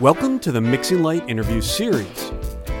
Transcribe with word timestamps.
Welcome 0.00 0.40
to 0.40 0.50
the 0.50 0.60
Mixing 0.60 1.04
Light 1.04 1.22
interview 1.28 1.60
series. 1.60 2.32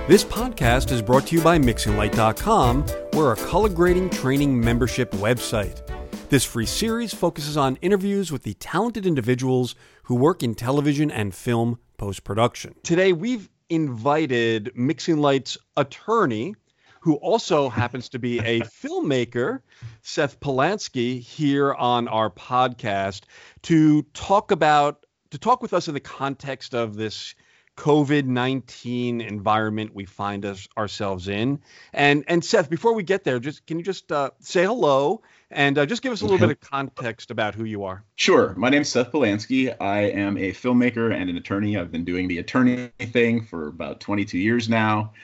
This 0.08 0.24
podcast 0.24 0.90
is 0.90 1.00
brought 1.00 1.28
to 1.28 1.36
you 1.36 1.42
by 1.42 1.60
MixingLight.com, 1.60 2.86
we're 3.12 3.32
a 3.32 3.36
color 3.36 3.68
grading 3.68 4.10
training 4.10 4.60
membership 4.60 5.12
website. 5.12 5.80
This 6.28 6.44
free 6.44 6.66
series 6.66 7.14
focuses 7.14 7.56
on 7.56 7.76
interviews 7.76 8.32
with 8.32 8.42
the 8.42 8.54
talented 8.54 9.06
individuals 9.06 9.76
who 10.02 10.16
work 10.16 10.42
in 10.42 10.56
television 10.56 11.08
and 11.08 11.32
film 11.32 11.78
post 11.98 12.24
production. 12.24 12.74
Today, 12.82 13.12
we've 13.12 13.48
invited 13.70 14.72
Mixing 14.74 15.18
Light's 15.18 15.56
attorney, 15.76 16.56
who 16.98 17.14
also 17.14 17.68
happens 17.68 18.08
to 18.08 18.18
be 18.18 18.40
a 18.40 18.60
filmmaker, 18.62 19.60
Seth 20.02 20.40
Polansky, 20.40 21.20
here 21.20 21.72
on 21.74 22.08
our 22.08 22.28
podcast 22.28 23.22
to 23.62 24.02
talk 24.14 24.50
about 24.50 25.03
to 25.34 25.38
talk 25.38 25.62
with 25.62 25.74
us 25.74 25.88
in 25.88 25.94
the 25.94 26.00
context 26.00 26.74
of 26.74 26.94
this 26.94 27.34
COVID 27.76 28.24
nineteen 28.24 29.20
environment 29.20 29.92
we 29.92 30.04
find 30.04 30.46
us 30.46 30.68
ourselves 30.78 31.26
in. 31.26 31.58
And 31.92 32.24
and 32.28 32.44
Seth, 32.44 32.70
before 32.70 32.94
we 32.94 33.02
get 33.02 33.24
there, 33.24 33.40
just 33.40 33.66
can 33.66 33.78
you 33.78 33.84
just 33.84 34.12
uh, 34.12 34.30
say 34.38 34.64
hello 34.64 35.22
and 35.50 35.76
uh, 35.76 35.86
just 35.86 36.02
give 36.02 36.12
us 36.12 36.20
a 36.20 36.24
little 36.24 36.38
bit 36.38 36.50
of 36.50 36.60
context 36.60 37.32
about 37.32 37.56
who 37.56 37.64
you 37.64 37.82
are? 37.82 38.04
Sure. 38.14 38.54
My 38.54 38.70
name 38.70 38.82
is 38.82 38.92
Seth 38.92 39.10
Polansky. 39.10 39.74
I 39.80 40.02
am 40.02 40.36
a 40.36 40.52
filmmaker 40.52 41.12
and 41.12 41.28
an 41.28 41.36
attorney. 41.36 41.76
I've 41.76 41.90
been 41.90 42.04
doing 42.04 42.28
the 42.28 42.38
attorney 42.38 42.92
thing 43.00 43.44
for 43.44 43.66
about 43.66 43.98
22 43.98 44.38
years 44.38 44.68
now. 44.68 45.14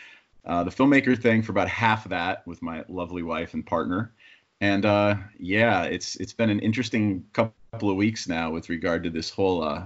Uh, 0.44 0.64
the 0.64 0.72
filmmaker 0.72 1.16
thing 1.16 1.42
for 1.42 1.52
about 1.52 1.68
half 1.68 2.04
of 2.04 2.10
that 2.10 2.44
with 2.48 2.62
my 2.62 2.84
lovely 2.88 3.22
wife 3.22 3.54
and 3.54 3.64
partner. 3.64 4.12
And 4.60 4.84
uh, 4.84 5.14
yeah, 5.38 5.84
it's 5.84 6.16
it's 6.16 6.32
been 6.32 6.50
an 6.50 6.58
interesting 6.58 7.26
couple 7.32 7.54
of 7.90 7.94
weeks 7.94 8.26
now 8.26 8.50
with 8.50 8.68
regard 8.68 9.04
to 9.04 9.10
this 9.10 9.30
whole 9.30 9.62
uh, 9.62 9.84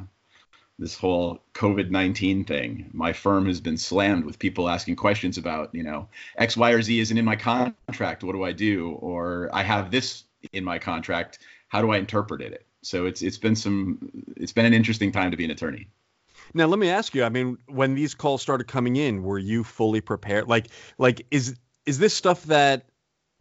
this 0.78 0.96
whole 0.96 1.40
COVID 1.54 1.90
19 1.90 2.44
thing. 2.44 2.90
My 2.92 3.12
firm 3.12 3.46
has 3.46 3.60
been 3.60 3.76
slammed 3.76 4.24
with 4.24 4.38
people 4.38 4.68
asking 4.68 4.96
questions 4.96 5.38
about, 5.38 5.74
you 5.74 5.82
know, 5.82 6.08
X, 6.36 6.56
Y, 6.56 6.70
or 6.70 6.82
Z 6.82 6.98
isn't 6.98 7.16
in 7.16 7.24
my 7.24 7.36
contract. 7.36 8.24
What 8.24 8.32
do 8.32 8.42
I 8.42 8.52
do? 8.52 8.90
Or 9.00 9.50
I 9.52 9.62
have 9.62 9.90
this 9.90 10.24
in 10.52 10.64
my 10.64 10.78
contract. 10.78 11.38
How 11.68 11.80
do 11.80 11.90
I 11.90 11.98
interpret 11.98 12.40
it? 12.40 12.66
So 12.82 13.06
it's 13.06 13.22
it's 13.22 13.38
been 13.38 13.56
some 13.56 14.10
it's 14.36 14.52
been 14.52 14.66
an 14.66 14.74
interesting 14.74 15.12
time 15.12 15.30
to 15.30 15.36
be 15.36 15.44
an 15.44 15.50
attorney. 15.50 15.88
Now 16.52 16.66
let 16.66 16.78
me 16.78 16.90
ask 16.90 17.14
you. 17.14 17.24
I 17.24 17.28
mean, 17.30 17.56
when 17.66 17.94
these 17.94 18.14
calls 18.14 18.42
started 18.42 18.64
coming 18.64 18.96
in, 18.96 19.22
were 19.22 19.38
you 19.38 19.64
fully 19.64 20.00
prepared? 20.00 20.48
Like 20.48 20.68
like 20.98 21.26
is 21.30 21.56
is 21.86 21.98
this 21.98 22.14
stuff 22.14 22.44
that 22.44 22.86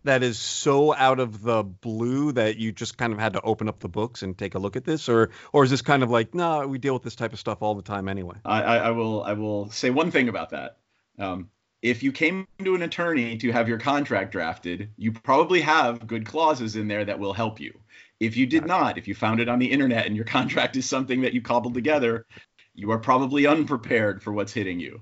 that 0.03 0.23
is 0.23 0.37
so 0.37 0.93
out 0.93 1.19
of 1.19 1.41
the 1.41 1.63
blue 1.63 2.31
that 2.33 2.57
you 2.57 2.71
just 2.71 2.97
kind 2.97 3.13
of 3.13 3.19
had 3.19 3.33
to 3.33 3.41
open 3.41 3.67
up 3.67 3.79
the 3.79 3.89
books 3.89 4.21
and 4.21 4.37
take 4.37 4.55
a 4.55 4.59
look 4.59 4.75
at 4.75 4.85
this, 4.85 5.09
or 5.09 5.29
or 5.51 5.63
is 5.63 5.69
this 5.69 5.81
kind 5.81 6.03
of 6.03 6.09
like 6.09 6.33
no, 6.33 6.67
we 6.67 6.77
deal 6.77 6.93
with 6.93 7.03
this 7.03 7.15
type 7.15 7.33
of 7.33 7.39
stuff 7.39 7.61
all 7.61 7.75
the 7.75 7.81
time 7.81 8.07
anyway? 8.07 8.35
I, 8.45 8.61
I 8.61 8.91
will 8.91 9.23
I 9.23 9.33
will 9.33 9.69
say 9.71 9.89
one 9.89 10.11
thing 10.11 10.29
about 10.29 10.51
that. 10.51 10.77
Um, 11.19 11.49
if 11.81 12.01
you 12.01 12.13
came 12.13 12.47
to 12.63 12.75
an 12.75 12.81
attorney 12.81 13.37
to 13.37 13.51
have 13.51 13.67
your 13.67 13.77
contract 13.77 14.31
drafted, 14.31 14.89
you 14.97 15.11
probably 15.11 15.59
have 15.61 16.07
good 16.07 16.25
clauses 16.25 16.77
in 16.77 16.88
there 16.88 17.03
that 17.03 17.19
will 17.19 17.33
help 17.33 17.59
you. 17.59 17.77
If 18.21 18.38
you 18.38 18.45
did 18.45 18.65
not, 18.65 18.97
if 18.97 19.07
you 19.07 19.13
found 19.13 19.41
it 19.41 19.49
on 19.49 19.59
the 19.59 19.69
internet 19.69 20.05
and 20.05 20.15
your 20.15 20.25
contract 20.39 20.77
is 20.77 20.88
something 20.88 21.21
that 21.21 21.33
you 21.33 21.41
cobbled 21.41 21.73
together, 21.73 22.25
you 22.73 22.91
are 22.91 22.99
probably 22.99 23.45
unprepared 23.45 24.23
for 24.23 24.31
what's 24.31 24.53
hitting 24.53 24.79
you. 24.79 25.01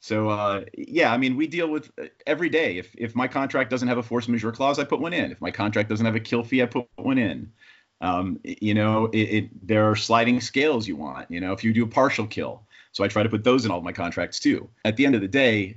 So 0.00 0.30
uh, 0.30 0.64
yeah, 0.76 1.12
I 1.12 1.18
mean, 1.18 1.36
we 1.36 1.46
deal 1.46 1.68
with 1.68 1.90
uh, 2.00 2.06
every 2.26 2.48
day. 2.48 2.78
If 2.78 2.94
if 2.96 3.14
my 3.14 3.28
contract 3.28 3.70
doesn't 3.70 3.86
have 3.86 3.98
a 3.98 4.02
force 4.02 4.28
majeure 4.28 4.52
clause, 4.52 4.78
I 4.78 4.84
put 4.84 5.00
one 5.00 5.12
in. 5.12 5.30
If 5.30 5.40
my 5.40 5.50
contract 5.50 5.88
doesn't 5.88 6.06
have 6.06 6.16
a 6.16 6.20
kill 6.20 6.42
fee, 6.42 6.62
I 6.62 6.66
put 6.66 6.88
one 6.96 7.18
in. 7.18 7.52
Um, 8.00 8.40
you 8.42 8.72
know, 8.72 9.06
it, 9.06 9.18
it, 9.18 9.68
there 9.68 9.90
are 9.90 9.94
sliding 9.94 10.40
scales 10.40 10.88
you 10.88 10.96
want. 10.96 11.30
You 11.30 11.40
know, 11.40 11.52
if 11.52 11.62
you 11.62 11.74
do 11.74 11.84
a 11.84 11.86
partial 11.86 12.26
kill, 12.26 12.62
so 12.92 13.04
I 13.04 13.08
try 13.08 13.22
to 13.22 13.28
put 13.28 13.44
those 13.44 13.66
in 13.66 13.70
all 13.70 13.82
my 13.82 13.92
contracts 13.92 14.40
too. 14.40 14.70
At 14.86 14.96
the 14.96 15.04
end 15.04 15.14
of 15.14 15.20
the 15.20 15.28
day, 15.28 15.76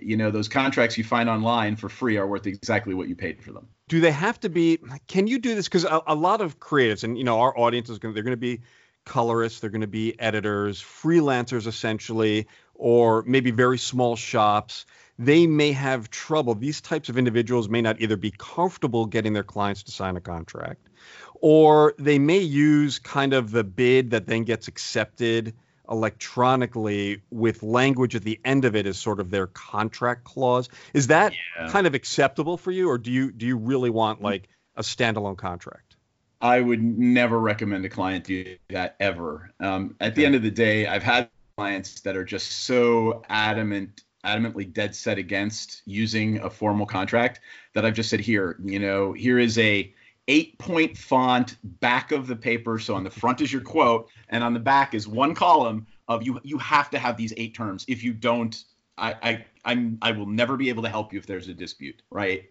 you 0.00 0.16
know, 0.16 0.30
those 0.30 0.48
contracts 0.48 0.96
you 0.96 1.04
find 1.04 1.28
online 1.28 1.76
for 1.76 1.90
free 1.90 2.16
are 2.16 2.26
worth 2.26 2.46
exactly 2.46 2.94
what 2.94 3.06
you 3.06 3.14
paid 3.14 3.42
for 3.42 3.52
them. 3.52 3.68
Do 3.88 4.00
they 4.00 4.12
have 4.12 4.40
to 4.40 4.48
be? 4.48 4.78
Can 5.08 5.26
you 5.26 5.38
do 5.38 5.54
this? 5.54 5.68
Because 5.68 5.84
a, 5.84 6.00
a 6.06 6.14
lot 6.14 6.40
of 6.40 6.58
creatives, 6.58 7.04
and 7.04 7.18
you 7.18 7.24
know, 7.24 7.40
our 7.40 7.56
audience 7.58 7.90
is 7.90 7.98
going. 7.98 8.14
They're 8.14 8.22
going 8.22 8.32
to 8.32 8.38
be 8.38 8.62
colorists. 9.04 9.60
They're 9.60 9.70
going 9.70 9.80
to 9.80 9.86
be 9.86 10.18
editors, 10.20 10.82
freelancers, 10.82 11.66
essentially 11.66 12.46
or 12.78 13.24
maybe 13.26 13.50
very 13.50 13.76
small 13.76 14.16
shops, 14.16 14.86
they 15.18 15.46
may 15.46 15.72
have 15.72 16.10
trouble. 16.10 16.54
These 16.54 16.80
types 16.80 17.08
of 17.08 17.18
individuals 17.18 17.68
may 17.68 17.82
not 17.82 18.00
either 18.00 18.16
be 18.16 18.32
comfortable 18.38 19.04
getting 19.04 19.32
their 19.32 19.42
clients 19.42 19.82
to 19.84 19.92
sign 19.92 20.16
a 20.16 20.20
contract, 20.20 20.88
or 21.34 21.94
they 21.98 22.18
may 22.18 22.38
use 22.38 22.98
kind 22.98 23.34
of 23.34 23.50
the 23.50 23.64
bid 23.64 24.10
that 24.12 24.26
then 24.26 24.44
gets 24.44 24.68
accepted 24.68 25.54
electronically 25.90 27.22
with 27.30 27.62
language 27.62 28.14
at 28.14 28.22
the 28.22 28.38
end 28.44 28.64
of 28.64 28.76
it 28.76 28.86
as 28.86 28.98
sort 28.98 29.20
of 29.20 29.30
their 29.30 29.46
contract 29.46 30.24
clause. 30.24 30.68
Is 30.94 31.08
that 31.08 31.32
yeah. 31.32 31.68
kind 31.70 31.86
of 31.86 31.94
acceptable 31.94 32.56
for 32.56 32.70
you, 32.70 32.88
or 32.88 32.98
do 32.98 33.10
you 33.10 33.32
do 33.32 33.46
you 33.46 33.56
really 33.56 33.90
want 33.90 34.22
like 34.22 34.48
a 34.76 34.82
standalone 34.82 35.36
contract? 35.36 35.96
I 36.40 36.60
would 36.60 36.82
never 36.82 37.38
recommend 37.38 37.84
a 37.84 37.88
client 37.88 38.24
do 38.24 38.56
that 38.68 38.94
ever. 39.00 39.50
Um, 39.58 39.96
at 39.98 40.14
the 40.14 40.24
end 40.24 40.36
of 40.36 40.42
the 40.42 40.52
day, 40.52 40.86
I've 40.86 41.02
had 41.02 41.30
clients 41.58 41.98
that 42.02 42.16
are 42.16 42.24
just 42.24 42.66
so 42.66 43.20
adamant 43.30 44.04
adamantly 44.24 44.72
dead 44.72 44.94
set 44.94 45.18
against 45.18 45.82
using 45.86 46.38
a 46.38 46.50
formal 46.50 46.86
contract 46.86 47.40
that 47.74 47.84
I've 47.84 47.94
just 47.94 48.10
said 48.10 48.20
here, 48.20 48.56
you 48.62 48.78
know, 48.78 49.12
here 49.12 49.40
is 49.40 49.58
a 49.58 49.92
eight 50.28 50.56
point 50.58 50.96
font 50.96 51.56
back 51.80 52.12
of 52.12 52.28
the 52.28 52.36
paper. 52.36 52.78
So 52.78 52.94
on 52.94 53.02
the 53.02 53.10
front 53.10 53.40
is 53.40 53.52
your 53.52 53.62
quote, 53.62 54.08
and 54.28 54.44
on 54.44 54.54
the 54.54 54.60
back 54.60 54.94
is 54.94 55.08
one 55.08 55.34
column 55.34 55.84
of 56.06 56.22
you. 56.22 56.38
You 56.44 56.58
have 56.58 56.90
to 56.90 56.98
have 56.98 57.16
these 57.16 57.34
eight 57.36 57.56
terms. 57.56 57.84
If 57.88 58.04
you 58.04 58.12
don't, 58.12 58.62
I 58.96 59.14
I 59.22 59.44
I'm 59.64 59.98
I 60.00 60.12
will 60.12 60.26
never 60.26 60.56
be 60.56 60.68
able 60.68 60.84
to 60.84 60.88
help 60.88 61.12
you 61.12 61.18
if 61.18 61.26
there's 61.26 61.48
a 61.48 61.54
dispute, 61.54 62.02
right? 62.10 62.44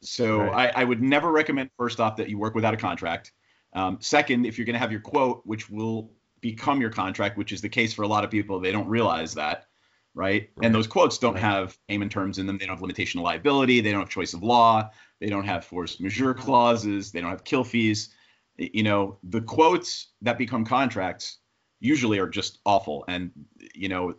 So 0.00 0.38
right. 0.38 0.72
I, 0.74 0.82
I 0.82 0.84
would 0.84 1.02
never 1.02 1.30
recommend 1.32 1.68
first 1.76 2.00
off 2.00 2.16
that 2.16 2.30
you 2.30 2.38
work 2.38 2.54
without 2.54 2.72
a 2.72 2.78
contract. 2.78 3.32
Um, 3.74 3.98
second, 4.00 4.46
if 4.46 4.56
you're 4.56 4.64
going 4.64 4.74
to 4.74 4.80
have 4.80 4.92
your 4.92 5.02
quote, 5.02 5.42
which 5.44 5.68
will 5.68 6.12
become 6.44 6.78
your 6.78 6.90
contract, 6.90 7.38
which 7.38 7.52
is 7.52 7.62
the 7.62 7.68
case 7.70 7.94
for 7.94 8.02
a 8.02 8.06
lot 8.06 8.22
of 8.22 8.30
people. 8.30 8.60
They 8.60 8.70
don't 8.70 8.86
realize 8.86 9.32
that, 9.32 9.64
right? 10.14 10.50
right. 10.56 10.66
And 10.66 10.74
those 10.74 10.86
quotes 10.86 11.16
don't 11.16 11.32
right. 11.32 11.42
have 11.42 11.78
payment 11.88 12.12
terms 12.12 12.38
in 12.38 12.46
them. 12.46 12.58
They 12.58 12.66
don't 12.66 12.74
have 12.74 12.82
limitation 12.82 13.18
of 13.18 13.24
liability. 13.24 13.80
They 13.80 13.90
don't 13.90 14.00
have 14.00 14.10
choice 14.10 14.34
of 14.34 14.42
law. 14.42 14.90
They 15.20 15.28
don't 15.28 15.46
have 15.46 15.64
force 15.64 16.00
majeure 16.00 16.34
clauses. 16.34 17.12
They 17.12 17.22
don't 17.22 17.30
have 17.30 17.44
kill 17.44 17.64
fees. 17.64 18.10
You 18.58 18.82
know, 18.82 19.16
the 19.22 19.40
quotes 19.40 20.08
that 20.20 20.36
become 20.36 20.66
contracts 20.66 21.38
usually 21.80 22.18
are 22.18 22.28
just 22.28 22.58
awful. 22.66 23.06
And 23.08 23.30
you 23.74 23.88
know, 23.88 24.14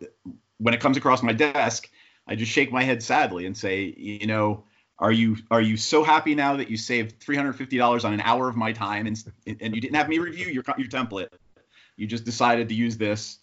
when 0.58 0.74
it 0.74 0.80
comes 0.80 0.96
across 0.96 1.22
my 1.22 1.32
desk, 1.32 1.88
I 2.26 2.34
just 2.34 2.50
shake 2.50 2.72
my 2.72 2.82
head 2.82 3.04
sadly 3.04 3.46
and 3.46 3.56
say, 3.56 3.94
you 3.96 4.26
know, 4.26 4.64
are 4.98 5.12
you 5.12 5.36
are 5.52 5.60
you 5.60 5.76
so 5.76 6.02
happy 6.02 6.34
now 6.34 6.56
that 6.56 6.68
you 6.70 6.76
saved 6.76 7.24
$350 7.24 8.04
on 8.04 8.12
an 8.14 8.20
hour 8.22 8.48
of 8.48 8.56
my 8.56 8.72
time 8.72 9.06
and 9.06 9.16
and 9.46 9.76
you 9.76 9.80
didn't 9.80 9.94
have 9.94 10.08
me 10.08 10.18
review 10.18 10.46
your 10.46 10.64
your 10.76 10.88
template? 10.88 11.28
You 11.96 12.06
just 12.06 12.24
decided 12.24 12.68
to 12.68 12.74
use 12.74 12.96
this. 12.96 13.38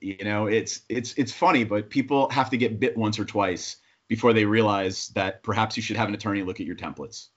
You 0.00 0.24
know, 0.24 0.46
it's 0.46 0.80
it's 0.88 1.14
it's 1.14 1.32
funny, 1.32 1.64
but 1.64 1.90
people 1.90 2.30
have 2.30 2.50
to 2.50 2.56
get 2.56 2.80
bit 2.80 2.96
once 2.96 3.18
or 3.18 3.24
twice 3.24 3.76
before 4.08 4.32
they 4.32 4.44
realize 4.44 5.08
that 5.08 5.42
perhaps 5.42 5.76
you 5.76 5.82
should 5.82 5.96
have 5.96 6.08
an 6.08 6.14
attorney 6.14 6.42
look 6.42 6.60
at 6.60 6.66
your 6.66 6.76
templates. 6.76 7.28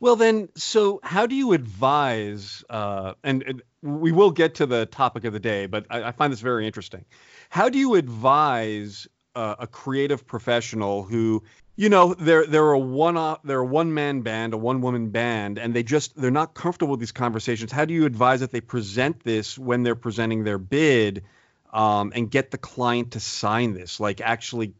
Well, 0.00 0.16
then, 0.16 0.48
so 0.56 0.98
how 1.04 1.26
do 1.26 1.36
you 1.36 1.52
advise? 1.52 2.64
Uh, 2.68 3.14
and, 3.22 3.42
and, 3.44 3.62
we 3.82 4.12
will 4.12 4.30
get 4.30 4.56
to 4.56 4.66
the 4.66 4.86
topic 4.86 5.24
of 5.24 5.32
the 5.32 5.40
day, 5.40 5.66
but 5.66 5.86
I, 5.90 6.04
I 6.04 6.12
find 6.12 6.32
this 6.32 6.40
very 6.40 6.66
interesting. 6.66 7.04
How 7.50 7.68
do 7.68 7.78
you 7.78 7.96
advise 7.96 9.08
uh, 9.34 9.56
a 9.58 9.66
creative 9.66 10.26
professional 10.26 11.02
who 11.02 11.42
you 11.76 11.88
know 11.88 12.14
they're 12.14 12.46
they're 12.46 12.72
a 12.72 12.78
one 12.78 13.16
off 13.16 13.40
they're 13.44 13.60
a 13.60 13.66
one 13.66 13.94
man 13.94 14.20
band 14.20 14.52
a 14.52 14.56
one 14.56 14.80
woman 14.82 15.10
band 15.10 15.58
and 15.58 15.74
they 15.74 15.82
just 15.82 16.14
they're 16.16 16.30
not 16.30 16.54
comfortable 16.54 16.92
with 16.92 17.00
these 17.00 17.12
conversations 17.12 17.72
how 17.72 17.84
do 17.84 17.94
you 17.94 18.04
advise 18.04 18.40
that 18.40 18.50
they 18.50 18.60
present 18.60 19.22
this 19.24 19.58
when 19.58 19.82
they're 19.82 19.94
presenting 19.94 20.44
their 20.44 20.58
bid 20.58 21.24
um, 21.72 22.12
and 22.14 22.30
get 22.30 22.50
the 22.50 22.58
client 22.58 23.12
to 23.12 23.20
sign 23.20 23.72
this 23.72 23.98
like 23.98 24.20
actually 24.20 24.74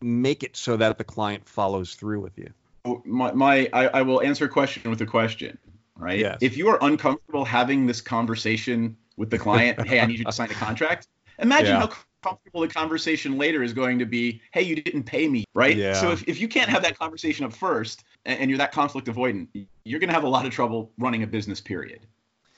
make 0.00 0.42
it 0.42 0.56
so 0.56 0.76
that 0.76 0.96
the 0.96 1.04
client 1.04 1.46
follows 1.46 1.94
through 1.94 2.20
with 2.20 2.38
you 2.38 2.50
my, 3.04 3.32
my 3.32 3.68
I, 3.72 3.88
I 3.88 4.02
will 4.02 4.22
answer 4.22 4.46
a 4.46 4.48
question 4.48 4.88
with 4.88 5.02
a 5.02 5.06
question 5.06 5.58
right 5.96 6.18
yes. 6.18 6.38
if 6.40 6.56
you 6.56 6.68
are 6.68 6.78
uncomfortable 6.80 7.44
having 7.44 7.86
this 7.86 8.00
conversation 8.00 8.96
with 9.18 9.28
the 9.28 9.38
client 9.38 9.86
hey 9.86 10.00
i 10.00 10.06
need 10.06 10.18
you 10.18 10.24
to 10.24 10.32
sign 10.32 10.50
a 10.50 10.54
contract 10.54 11.08
imagine 11.38 11.74
yeah. 11.74 11.80
how 11.80 11.90
comfortable 12.22 12.60
the 12.60 12.68
conversation 12.68 13.38
later 13.38 13.62
is 13.62 13.72
going 13.72 13.98
to 13.98 14.06
be, 14.06 14.40
hey, 14.52 14.62
you 14.62 14.76
didn't 14.76 15.04
pay 15.04 15.28
me, 15.28 15.44
right? 15.54 15.76
Yeah. 15.76 15.94
So 15.94 16.10
if, 16.10 16.26
if 16.28 16.40
you 16.40 16.48
can't 16.48 16.68
have 16.68 16.82
that 16.82 16.98
conversation 16.98 17.44
up 17.44 17.52
first 17.52 18.04
and, 18.24 18.40
and 18.40 18.50
you're 18.50 18.58
that 18.58 18.72
conflict 18.72 19.08
avoidant, 19.08 19.48
you're 19.84 20.00
going 20.00 20.08
to 20.08 20.14
have 20.14 20.24
a 20.24 20.28
lot 20.28 20.46
of 20.46 20.52
trouble 20.52 20.92
running 20.98 21.22
a 21.22 21.26
business, 21.26 21.60
period. 21.60 22.06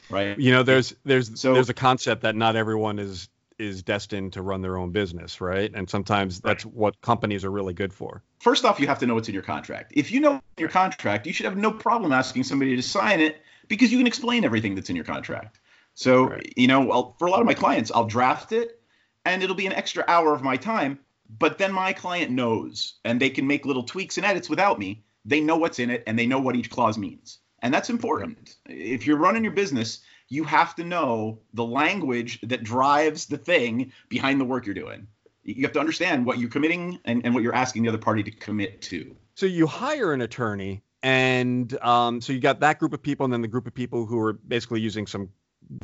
Right. 0.09 0.39
You 0.39 0.53
know, 0.53 0.63
there's 0.63 0.95
there's 1.05 1.39
so, 1.41 1.55
there's 1.55 1.69
a 1.69 1.75
concept 1.75 2.23
that 2.23 2.35
not 2.35 2.57
everyone 2.57 2.99
is 2.99 3.29
is 3.59 3.83
destined 3.83 4.33
to 4.33 4.43
run 4.43 4.63
their 4.63 4.77
own 4.77 4.91
business, 4.91 5.41
right? 5.41 5.71
And 5.75 5.89
sometimes 5.89 6.41
that's 6.41 6.65
right. 6.65 6.75
what 6.75 7.01
companies 7.03 7.45
are 7.45 7.51
really 7.51 7.75
good 7.75 7.93
for. 7.93 8.23
First 8.41 8.65
off, 8.65 8.81
you 8.81 8.87
have 8.87 8.99
to 9.01 9.07
know 9.07 9.15
what's 9.15 9.29
in 9.29 9.35
your 9.35 9.43
contract. 9.43 9.93
If 9.95 10.11
you 10.11 10.19
know 10.19 10.41
your 10.59 10.71
contract, 10.71 11.27
you 11.27 11.33
should 11.33 11.45
have 11.45 11.59
no 11.59 11.71
problem 11.71 12.11
asking 12.11 12.45
somebody 12.45 12.75
to 12.75 12.83
sign 12.83 13.21
it 13.21 13.43
because 13.69 13.93
you 13.93 13.99
can 13.99 14.07
explain 14.07 14.45
everything 14.45 14.75
that's 14.75 14.89
in 14.89 14.97
your 14.97 15.05
contract. 15.05 15.61
So, 15.95 16.29
right. 16.29 16.53
you 16.57 16.67
know, 16.67 16.91
I'll, 16.91 17.15
for 17.19 17.27
a 17.27 17.31
lot 17.31 17.41
of 17.41 17.47
my 17.47 17.55
clients, 17.55 17.93
I'll 17.95 18.07
draft 18.07 18.53
it 18.53 18.80
and 19.25 19.43
it'll 19.43 19.57
be 19.57 19.67
an 19.67 19.73
extra 19.73 20.05
hour 20.09 20.35
of 20.35 20.43
my 20.43 20.57
time. 20.57 20.99
But 21.39 21.59
then 21.59 21.73
my 21.73 21.93
client 21.93 22.31
knows, 22.31 22.95
and 23.05 23.21
they 23.21 23.31
can 23.31 23.47
make 23.47 23.65
little 23.65 23.85
tweaks 23.85 24.17
and 24.17 24.27
edits 24.27 24.51
without 24.51 24.79
me. 24.79 25.05
They 25.25 25.41
know 25.41 25.57
what's 25.57 25.79
in 25.79 25.91
it, 25.91 26.03
and 26.07 26.19
they 26.19 26.27
know 26.27 26.41
what 26.41 26.57
each 26.57 26.71
clause 26.71 26.99
means, 26.99 27.39
and 27.61 27.73
that's 27.73 27.91
important. 27.91 28.57
If 28.67 29.07
you're 29.07 29.19
running 29.19 29.45
your 29.45 29.53
business, 29.53 30.01
you 30.29 30.45
have 30.45 30.75
to 30.77 30.85
know 30.85 31.41
the 31.55 31.65
language 31.65 32.41
that 32.43 32.63
drives 32.63 33.27
the 33.27 33.37
thing 33.37 33.93
behind 34.09 34.41
the 34.41 34.45
work 34.45 34.65
you're 34.65 34.75
doing. 34.75 35.07
You 35.43 35.63
have 35.63 35.73
to 35.73 35.81
understand 35.81 36.27
what 36.27 36.39
you're 36.39 36.51
committing 36.51 36.99
and, 37.05 37.25
and 37.25 37.35
what 37.35 37.43
you're 37.43 37.55
asking 37.55 37.83
the 37.83 37.89
other 37.89 37.99
party 37.99 38.23
to 38.23 38.31
commit 38.31 38.81
to. 38.83 39.15
So 39.35 39.47
you 39.47 39.67
hire 39.67 40.13
an 40.13 40.23
attorney, 40.23 40.83
and 41.03 41.77
um, 41.83 42.21
so 42.21 42.33
you 42.33 42.41
got 42.41 42.61
that 42.61 42.79
group 42.79 42.93
of 42.93 43.03
people, 43.03 43.25
and 43.25 43.33
then 43.33 43.43
the 43.43 43.49
group 43.49 43.67
of 43.67 43.75
people 43.75 44.07
who 44.07 44.19
are 44.21 44.33
basically 44.33 44.81
using 44.81 45.07
some 45.07 45.29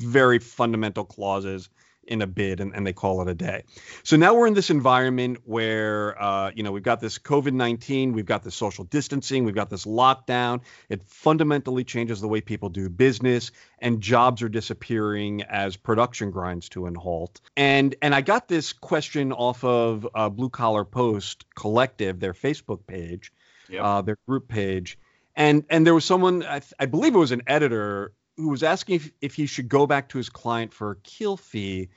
very 0.01 0.39
fundamental 0.39 1.05
clauses 1.05 1.69
in 2.07 2.23
a 2.23 2.27
bid 2.27 2.61
and, 2.61 2.75
and 2.75 2.87
they 2.87 2.93
call 2.93 3.23
it 3.23 3.29
a 3.29 3.35
day. 3.35 3.65
So 4.03 4.17
now 4.17 4.35
we're 4.35 4.47
in 4.47 4.55
this 4.55 4.71
environment 4.71 5.39
where, 5.45 6.21
uh, 6.21 6.51
you 6.55 6.63
know, 6.63 6.73
we've 6.73 6.83
got 6.83 7.01
this 7.01 7.19
COVID 7.19 7.53
19, 7.53 8.13
we've 8.13 8.27
got 8.27 8.43
this 8.43 8.55
social 8.55 8.85
distancing, 8.85 9.45
we've 9.45 9.55
got 9.55 9.71
this 9.71 9.85
lockdown. 9.85 10.61
It 10.89 11.03
fundamentally 11.07 11.85
changes 11.85 12.21
the 12.21 12.29
way 12.29 12.41
people 12.41 12.69
do 12.69 12.89
business 12.89 13.51
and 13.79 14.01
jobs 14.01 14.43
are 14.43 14.49
disappearing 14.49 15.43
as 15.43 15.77
production 15.77 16.31
grinds 16.31 16.69
to 16.71 16.87
a 16.87 16.99
halt. 16.99 17.41
And, 17.57 17.95
and 18.03 18.15
I 18.15 18.21
got 18.21 18.49
this 18.49 18.73
question 18.73 19.33
off 19.33 19.65
of 19.65 20.07
uh, 20.15 20.29
Blue 20.29 20.51
Collar 20.51 20.85
Post 20.85 21.45
Collective, 21.55 22.21
their 22.21 22.33
Facebook 22.33 22.87
page, 22.87 23.33
yep. 23.69 23.83
uh, 23.83 24.03
their 24.03 24.19
group 24.27 24.49
page. 24.49 24.99
And, 25.35 25.65
and 25.69 25.87
there 25.87 25.95
was 25.95 26.05
someone, 26.05 26.43
I, 26.43 26.63
I 26.79 26.87
believe 26.87 27.15
it 27.15 27.19
was 27.19 27.33
an 27.33 27.43
editor 27.47 28.13
who 28.37 28.49
was 28.49 28.63
asking 28.63 28.97
if, 28.97 29.11
if 29.21 29.35
he 29.35 29.47
should 29.47 29.69
go 29.69 29.87
back 29.87 30.11
to 30.11 30.19
his 30.19 30.29
client 30.29 30.73
for 30.73 30.93
a 30.93 30.97
kill 30.97 31.37
fee 31.37 31.89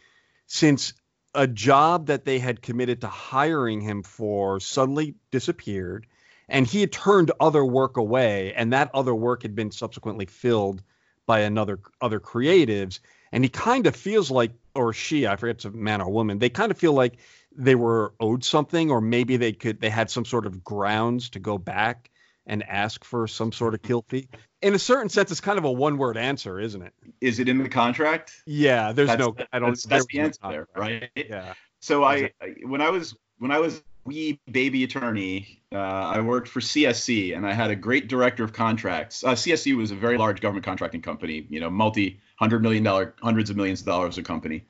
since 0.47 0.93
a 1.35 1.47
job 1.47 2.07
that 2.07 2.25
they 2.25 2.39
had 2.39 2.61
committed 2.61 3.01
to 3.01 3.07
hiring 3.07 3.81
him 3.81 4.03
for 4.03 4.59
suddenly 4.59 5.15
disappeared 5.31 6.07
and 6.47 6.65
he 6.65 6.81
had 6.81 6.91
turned 6.91 7.31
other 7.39 7.63
work 7.63 7.97
away 7.97 8.53
and 8.53 8.73
that 8.73 8.89
other 8.93 9.13
work 9.13 9.43
had 9.43 9.55
been 9.55 9.71
subsequently 9.71 10.25
filled 10.25 10.81
by 11.27 11.41
another 11.41 11.79
other 12.01 12.19
creatives 12.19 12.99
and 13.31 13.43
he 13.43 13.49
kind 13.49 13.85
of 13.85 13.95
feels 13.95 14.31
like 14.31 14.51
or 14.73 14.91
she 14.91 15.27
i 15.27 15.35
forget 15.35 15.57
it's 15.57 15.65
a 15.65 15.71
man 15.71 16.01
or 16.01 16.09
woman 16.09 16.39
they 16.39 16.49
kind 16.49 16.71
of 16.71 16.77
feel 16.77 16.93
like 16.93 17.19
they 17.55 17.75
were 17.75 18.13
owed 18.19 18.43
something 18.43 18.89
or 18.89 18.99
maybe 18.99 19.37
they 19.37 19.51
could 19.51 19.79
they 19.79 19.89
had 19.89 20.09
some 20.09 20.25
sort 20.25 20.47
of 20.47 20.63
grounds 20.63 21.29
to 21.29 21.39
go 21.39 21.59
back 21.59 22.09
and 22.49 22.63
ask 22.63 23.05
for 23.05 23.27
some 23.27 23.51
sort 23.51 23.75
of 23.75 23.81
kill 23.81 24.01
fee. 24.01 24.27
In 24.61 24.73
a 24.73 24.79
certain 24.79 25.09
sense, 25.09 25.31
it's 25.31 25.39
kind 25.39 25.57
of 25.57 25.63
a 25.63 25.71
one-word 25.71 26.17
answer, 26.17 26.59
isn't 26.59 26.81
it? 26.81 26.93
Is 27.21 27.39
it 27.39 27.47
in 27.47 27.59
the 27.59 27.69
contract? 27.69 28.43
Yeah, 28.45 28.91
there's 28.91 29.07
that's, 29.07 29.19
no. 29.19 29.35
I 29.53 29.59
don't. 29.59 29.69
That's, 29.69 29.85
that's 29.85 30.05
the 30.07 30.19
answer 30.19 30.39
there, 30.49 30.67
right? 30.75 31.09
Yeah. 31.15 31.53
So 31.79 32.03
I, 32.03 32.31
when 32.63 32.81
I 32.81 32.89
was 32.89 33.15
when 33.37 33.51
I 33.51 33.59
was 33.59 33.81
wee 34.03 34.39
baby 34.51 34.83
attorney, 34.83 35.61
uh, 35.71 35.77
I 35.77 36.19
worked 36.19 36.49
for 36.49 36.59
CSC, 36.59 37.35
and 37.35 37.47
I 37.47 37.53
had 37.53 37.69
a 37.69 37.75
great 37.75 38.09
director 38.09 38.43
of 38.43 38.51
contracts. 38.51 39.23
Uh, 39.23 39.31
CSC 39.31 39.77
was 39.77 39.91
a 39.91 39.95
very 39.95 40.17
large 40.17 40.41
government 40.41 40.65
contracting 40.65 41.01
company, 41.01 41.47
you 41.49 41.59
know, 41.59 41.69
multi 41.69 42.19
hundred 42.35 42.61
million 42.61 42.83
dollar, 42.83 43.15
hundreds 43.21 43.49
of 43.49 43.55
millions 43.55 43.79
of 43.79 43.85
dollars 43.85 44.17
of 44.17 44.25
company, 44.25 44.65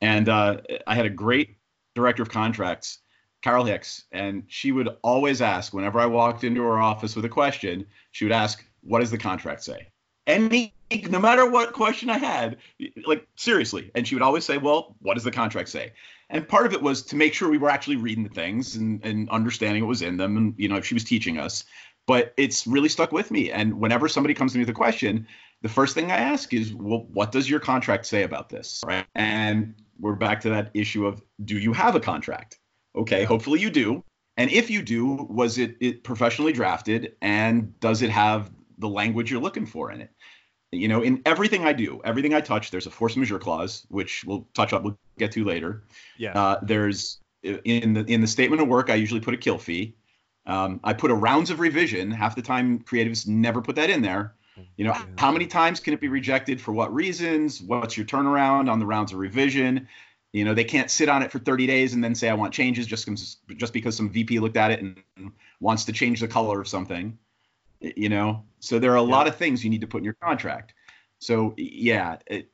and 0.00 0.28
uh, 0.28 0.58
I 0.86 0.94
had 0.94 1.06
a 1.06 1.10
great 1.10 1.56
director 1.94 2.22
of 2.22 2.30
contracts 2.30 3.00
Carol 3.42 3.64
Hicks, 3.64 4.04
and 4.12 4.44
she 4.46 4.72
would 4.72 4.88
always 5.02 5.42
ask 5.42 5.74
whenever 5.74 5.98
I 5.98 6.06
walked 6.06 6.44
into 6.44 6.62
her 6.62 6.78
office 6.78 7.16
with 7.16 7.24
a 7.24 7.28
question, 7.28 7.86
she 8.12 8.24
would 8.24 8.32
ask, 8.32 8.64
"What 8.82 9.00
does 9.00 9.10
the 9.10 9.18
contract 9.18 9.62
say?" 9.64 9.88
Any, 10.26 10.72
no 11.10 11.18
matter 11.18 11.48
what 11.50 11.72
question 11.72 12.08
I 12.08 12.18
had, 12.18 12.58
like 13.06 13.26
seriously, 13.36 13.90
and 13.94 14.06
she 14.06 14.14
would 14.14 14.22
always 14.22 14.44
say, 14.44 14.58
"Well, 14.58 14.96
what 15.00 15.14
does 15.14 15.24
the 15.24 15.32
contract 15.32 15.68
say?" 15.68 15.92
And 16.30 16.46
part 16.46 16.66
of 16.66 16.72
it 16.72 16.82
was 16.82 17.02
to 17.06 17.16
make 17.16 17.34
sure 17.34 17.50
we 17.50 17.58
were 17.58 17.70
actually 17.70 17.96
reading 17.96 18.24
the 18.24 18.30
things 18.30 18.76
and, 18.76 19.04
and 19.04 19.28
understanding 19.30 19.82
what 19.82 19.88
was 19.88 20.02
in 20.02 20.16
them, 20.16 20.36
and 20.36 20.54
you 20.56 20.68
know, 20.68 20.80
she 20.80 20.94
was 20.94 21.04
teaching 21.04 21.38
us. 21.38 21.64
But 22.06 22.34
it's 22.36 22.66
really 22.66 22.88
stuck 22.88 23.12
with 23.12 23.30
me. 23.30 23.52
And 23.52 23.78
whenever 23.78 24.08
somebody 24.08 24.34
comes 24.34 24.52
to 24.52 24.58
me 24.58 24.62
with 24.62 24.70
a 24.70 24.74
question, 24.74 25.26
the 25.62 25.68
first 25.68 25.94
thing 25.94 26.10
I 26.10 26.16
ask 26.16 26.52
is, 26.52 26.74
"Well, 26.74 27.06
what 27.12 27.32
does 27.32 27.48
your 27.48 27.60
contract 27.60 28.06
say 28.06 28.22
about 28.22 28.48
this?" 28.48 28.82
Right? 28.86 29.06
And 29.14 29.74
we're 29.98 30.14
back 30.14 30.40
to 30.42 30.50
that 30.50 30.70
issue 30.74 31.06
of, 31.06 31.22
do 31.44 31.58
you 31.58 31.72
have 31.72 31.94
a 31.94 32.00
contract? 32.00 32.58
Okay, 32.96 33.24
hopefully 33.24 33.60
you 33.60 33.70
do. 33.70 34.04
And 34.36 34.50
if 34.50 34.70
you 34.70 34.82
do, 34.82 35.26
was 35.30 35.58
it, 35.58 35.76
it 35.80 36.04
professionally 36.04 36.52
drafted 36.52 37.14
and 37.22 37.78
does 37.80 38.02
it 38.02 38.10
have 38.10 38.50
the 38.82 38.88
language 38.88 39.30
you're 39.30 39.40
looking 39.40 39.64
for 39.66 39.90
in 39.90 40.02
it? 40.02 40.10
You 40.70 40.88
know, 40.88 41.02
in 41.02 41.22
everything 41.26 41.64
I 41.64 41.72
do, 41.72 42.00
everything 42.04 42.34
I 42.34 42.40
touch, 42.40 42.70
there's 42.70 42.86
a 42.86 42.90
force 42.90 43.16
majeure 43.16 43.38
clause, 43.38 43.86
which 43.88 44.24
we'll 44.24 44.46
touch 44.54 44.72
up, 44.72 44.82
we'll 44.82 44.98
get 45.18 45.32
to 45.32 45.44
later. 45.44 45.84
Yeah. 46.16 46.32
Uh, 46.38 46.60
there's 46.62 47.20
in 47.42 47.92
the 47.92 48.04
in 48.04 48.20
the 48.20 48.26
statement 48.26 48.62
of 48.62 48.68
work, 48.68 48.88
I 48.90 48.94
usually 48.94 49.20
put 49.20 49.34
a 49.34 49.38
kill 49.38 49.58
fee. 49.58 49.96
Um, 50.46 50.80
I 50.82 50.92
put 50.92 51.10
a 51.10 51.14
rounds 51.14 51.50
of 51.50 51.60
revision. 51.60 52.10
Half 52.10 52.36
the 52.36 52.42
time, 52.42 52.80
creatives 52.80 53.26
never 53.26 53.62
put 53.62 53.76
that 53.76 53.90
in 53.90 54.02
there. 54.02 54.34
You 54.76 54.84
know, 54.84 54.92
yeah. 54.92 55.06
how 55.16 55.32
many 55.32 55.46
times 55.46 55.80
can 55.80 55.94
it 55.94 56.00
be 56.00 56.08
rejected 56.08 56.60
for 56.60 56.72
what 56.72 56.92
reasons? 56.92 57.62
What's 57.62 57.96
your 57.96 58.06
turnaround 58.06 58.70
on 58.70 58.78
the 58.78 58.86
rounds 58.86 59.12
of 59.12 59.18
revision? 59.18 59.88
You 60.32 60.44
know, 60.44 60.54
they 60.54 60.64
can't 60.64 60.90
sit 60.90 61.08
on 61.08 61.22
it 61.22 61.30
for 61.30 61.38
30 61.38 61.66
days 61.66 61.94
and 61.94 62.02
then 62.02 62.14
say 62.14 62.28
I 62.28 62.34
want 62.34 62.54
changes 62.54 62.86
just 62.86 63.08
just 63.56 63.72
because 63.72 63.96
some 63.96 64.10
VP 64.10 64.38
looked 64.38 64.56
at 64.56 64.70
it 64.70 64.80
and 64.80 65.32
wants 65.60 65.84
to 65.86 65.92
change 65.92 66.20
the 66.20 66.28
color 66.28 66.60
of 66.60 66.68
something. 66.68 67.18
You 67.82 68.08
know, 68.08 68.44
so 68.60 68.78
there 68.78 68.92
are 68.92 68.96
a 68.96 69.02
yeah. 69.02 69.08
lot 69.08 69.26
of 69.26 69.36
things 69.36 69.64
you 69.64 69.70
need 69.70 69.80
to 69.80 69.86
put 69.86 69.98
in 69.98 70.04
your 70.04 70.14
contract. 70.14 70.74
So 71.18 71.54
yeah, 71.56 72.16
it, 72.26 72.48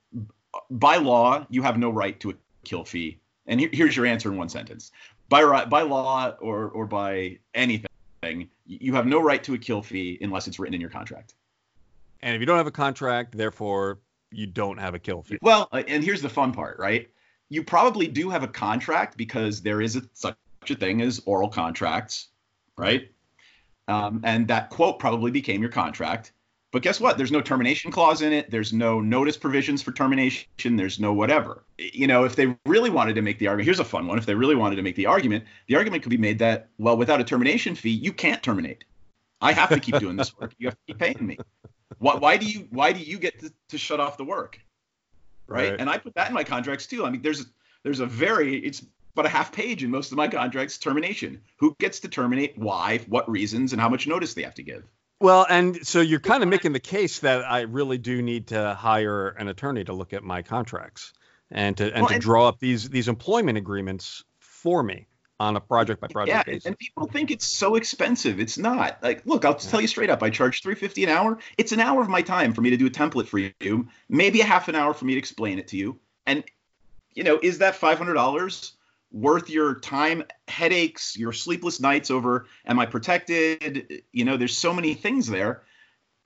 by 0.70 0.96
law, 0.96 1.46
you 1.50 1.62
have 1.62 1.78
no 1.78 1.90
right 1.90 2.18
to 2.20 2.30
a 2.30 2.34
kill 2.64 2.84
fee. 2.84 3.20
And 3.46 3.60
here, 3.60 3.70
here's 3.72 3.96
your 3.96 4.06
answer 4.06 4.30
in 4.30 4.36
one 4.36 4.48
sentence: 4.48 4.92
by 5.28 5.64
by 5.66 5.82
law 5.82 6.34
or 6.40 6.68
or 6.70 6.86
by 6.86 7.38
anything, 7.54 8.48
you 8.66 8.94
have 8.94 9.06
no 9.06 9.20
right 9.20 9.42
to 9.44 9.54
a 9.54 9.58
kill 9.58 9.82
fee 9.82 10.18
unless 10.20 10.48
it's 10.48 10.58
written 10.58 10.74
in 10.74 10.80
your 10.80 10.90
contract. 10.90 11.34
And 12.20 12.34
if 12.34 12.40
you 12.40 12.46
don't 12.46 12.56
have 12.56 12.66
a 12.66 12.72
contract, 12.72 13.36
therefore 13.36 13.98
you 14.30 14.46
don't 14.46 14.78
have 14.78 14.94
a 14.94 14.98
kill 14.98 15.22
fee. 15.22 15.38
Well, 15.40 15.68
uh, 15.72 15.82
and 15.86 16.02
here's 16.02 16.20
the 16.20 16.28
fun 16.28 16.52
part, 16.52 16.78
right? 16.78 17.08
you 17.48 17.62
probably 17.62 18.06
do 18.06 18.30
have 18.30 18.42
a 18.42 18.48
contract 18.48 19.16
because 19.16 19.60
there 19.60 19.80
is 19.80 19.96
a, 19.96 20.02
such 20.12 20.36
a 20.68 20.74
thing 20.74 21.00
as 21.00 21.20
oral 21.24 21.48
contracts, 21.48 22.28
right? 22.76 23.10
Um, 23.88 24.20
and 24.24 24.46
that 24.48 24.70
quote 24.70 24.98
probably 24.98 25.30
became 25.30 25.60
your 25.60 25.70
contract. 25.70 26.32
But 26.70 26.82
guess 26.82 27.00
what? 27.00 27.16
There's 27.16 27.32
no 27.32 27.40
termination 27.40 27.90
clause 27.90 28.20
in 28.20 28.32
it. 28.32 28.50
There's 28.50 28.74
no 28.74 29.00
notice 29.00 29.38
provisions 29.38 29.80
for 29.80 29.90
termination. 29.90 30.76
There's 30.76 31.00
no 31.00 31.14
whatever. 31.14 31.64
You 31.78 32.06
know, 32.06 32.24
if 32.24 32.36
they 32.36 32.54
really 32.66 32.90
wanted 32.90 33.14
to 33.14 33.22
make 33.22 33.38
the 33.38 33.46
argument, 33.46 33.64
here's 33.64 33.80
a 33.80 33.84
fun 33.84 34.06
one. 34.06 34.18
If 34.18 34.26
they 34.26 34.34
really 34.34 34.54
wanted 34.54 34.76
to 34.76 34.82
make 34.82 34.94
the 34.94 35.06
argument, 35.06 35.44
the 35.66 35.76
argument 35.76 36.02
could 36.02 36.10
be 36.10 36.18
made 36.18 36.38
that, 36.40 36.68
well, 36.76 36.98
without 36.98 37.20
a 37.20 37.24
termination 37.24 37.74
fee, 37.74 37.90
you 37.90 38.12
can't 38.12 38.42
terminate. 38.42 38.84
I 39.40 39.52
have 39.52 39.70
to 39.70 39.80
keep 39.80 39.98
doing 39.98 40.16
this 40.16 40.36
work. 40.36 40.52
You 40.58 40.66
have 40.66 40.74
to 40.74 40.80
keep 40.86 40.98
paying 40.98 41.26
me. 41.26 41.38
Why, 41.98 42.16
why 42.16 42.36
do 42.36 42.44
you 42.44 42.66
why 42.70 42.92
do 42.92 43.00
you 43.00 43.18
get 43.18 43.38
to, 43.40 43.52
to 43.70 43.78
shut 43.78 43.98
off 43.98 44.18
the 44.18 44.24
work? 44.24 44.60
right? 45.48 45.70
right? 45.70 45.80
And 45.80 45.90
I 45.90 45.98
put 45.98 46.14
that 46.14 46.28
in 46.28 46.34
my 46.34 46.44
contracts 46.44 46.86
too. 46.86 47.04
I 47.04 47.10
mean, 47.10 47.22
there's 47.22 47.46
there's 47.82 48.00
a 48.00 48.06
very 48.06 48.58
it's 48.58 48.84
but 49.18 49.26
a 49.26 49.28
half 49.28 49.50
page 49.50 49.82
in 49.82 49.90
most 49.90 50.12
of 50.12 50.16
my 50.16 50.28
contracts 50.28 50.78
termination. 50.78 51.40
Who 51.56 51.74
gets 51.80 51.98
to 52.00 52.08
terminate? 52.08 52.56
Why? 52.56 52.98
What 53.08 53.28
reasons? 53.28 53.72
And 53.72 53.80
how 53.82 53.88
much 53.88 54.06
notice 54.06 54.34
they 54.34 54.44
have 54.44 54.54
to 54.54 54.62
give? 54.62 54.84
Well, 55.18 55.44
and 55.50 55.84
so 55.84 56.00
you're 56.00 56.20
kind 56.20 56.44
of 56.44 56.48
making 56.48 56.72
the 56.72 56.78
case 56.78 57.18
that 57.18 57.44
I 57.44 57.62
really 57.62 57.98
do 57.98 58.22
need 58.22 58.46
to 58.48 58.74
hire 58.74 59.30
an 59.30 59.48
attorney 59.48 59.82
to 59.82 59.92
look 59.92 60.12
at 60.12 60.22
my 60.22 60.42
contracts 60.42 61.14
and 61.50 61.76
to 61.78 61.86
and 61.86 62.02
well, 62.02 62.06
to 62.10 62.14
and, 62.14 62.22
draw 62.22 62.46
up 62.46 62.60
these 62.60 62.90
these 62.90 63.08
employment 63.08 63.58
agreements 63.58 64.22
for 64.38 64.84
me 64.84 65.08
on 65.40 65.56
a 65.56 65.60
project 65.60 66.00
by 66.00 66.06
project 66.06 66.28
yeah, 66.28 66.44
basis. 66.44 66.66
And 66.66 66.78
people 66.78 67.08
think 67.08 67.32
it's 67.32 67.48
so 67.48 67.74
expensive. 67.74 68.38
It's 68.38 68.56
not. 68.56 69.02
Like, 69.02 69.26
look, 69.26 69.44
I'll 69.44 69.56
tell 69.56 69.80
you 69.80 69.88
straight 69.88 70.10
up. 70.10 70.22
I 70.22 70.30
charge 70.30 70.62
three 70.62 70.76
fifty 70.76 71.02
an 71.02 71.10
hour. 71.10 71.38
It's 71.56 71.72
an 71.72 71.80
hour 71.80 72.00
of 72.00 72.08
my 72.08 72.22
time 72.22 72.52
for 72.52 72.60
me 72.60 72.70
to 72.70 72.76
do 72.76 72.86
a 72.86 72.90
template 72.90 73.26
for 73.26 73.38
you. 73.38 73.88
Maybe 74.08 74.42
a 74.42 74.44
half 74.44 74.68
an 74.68 74.76
hour 74.76 74.94
for 74.94 75.06
me 75.06 75.14
to 75.14 75.18
explain 75.18 75.58
it 75.58 75.66
to 75.68 75.76
you. 75.76 75.98
And 76.24 76.44
you 77.14 77.24
know, 77.24 77.40
is 77.42 77.58
that 77.58 77.74
five 77.74 77.98
hundred 77.98 78.14
dollars 78.14 78.74
worth 79.10 79.48
your 79.48 79.80
time, 79.80 80.24
headaches, 80.48 81.16
your 81.16 81.32
sleepless 81.32 81.80
nights 81.80 82.10
over? 82.10 82.46
Am 82.66 82.78
I 82.78 82.86
protected? 82.86 84.02
You 84.12 84.24
know, 84.24 84.36
there's 84.36 84.56
so 84.56 84.72
many 84.72 84.94
things 84.94 85.26
there. 85.26 85.62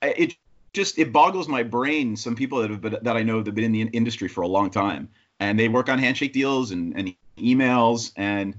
It 0.01 0.35
just 0.73 0.97
it 0.97 1.13
boggles 1.13 1.47
my 1.47 1.63
brain. 1.63 2.15
Some 2.15 2.35
people 2.35 2.59
that 2.61 2.71
have 2.71 2.81
been, 2.81 2.97
that 3.01 3.15
I 3.15 3.23
know 3.23 3.39
that 3.39 3.47
have 3.47 3.55
been 3.55 3.65
in 3.65 3.71
the 3.71 3.81
industry 3.81 4.27
for 4.27 4.41
a 4.41 4.47
long 4.47 4.69
time, 4.69 5.09
and 5.39 5.59
they 5.59 5.69
work 5.69 5.89
on 5.89 5.99
handshake 5.99 6.33
deals 6.33 6.71
and, 6.71 6.97
and 6.97 7.15
emails 7.37 8.11
and 8.15 8.55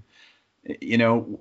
you 0.81 0.99
know, 0.99 1.41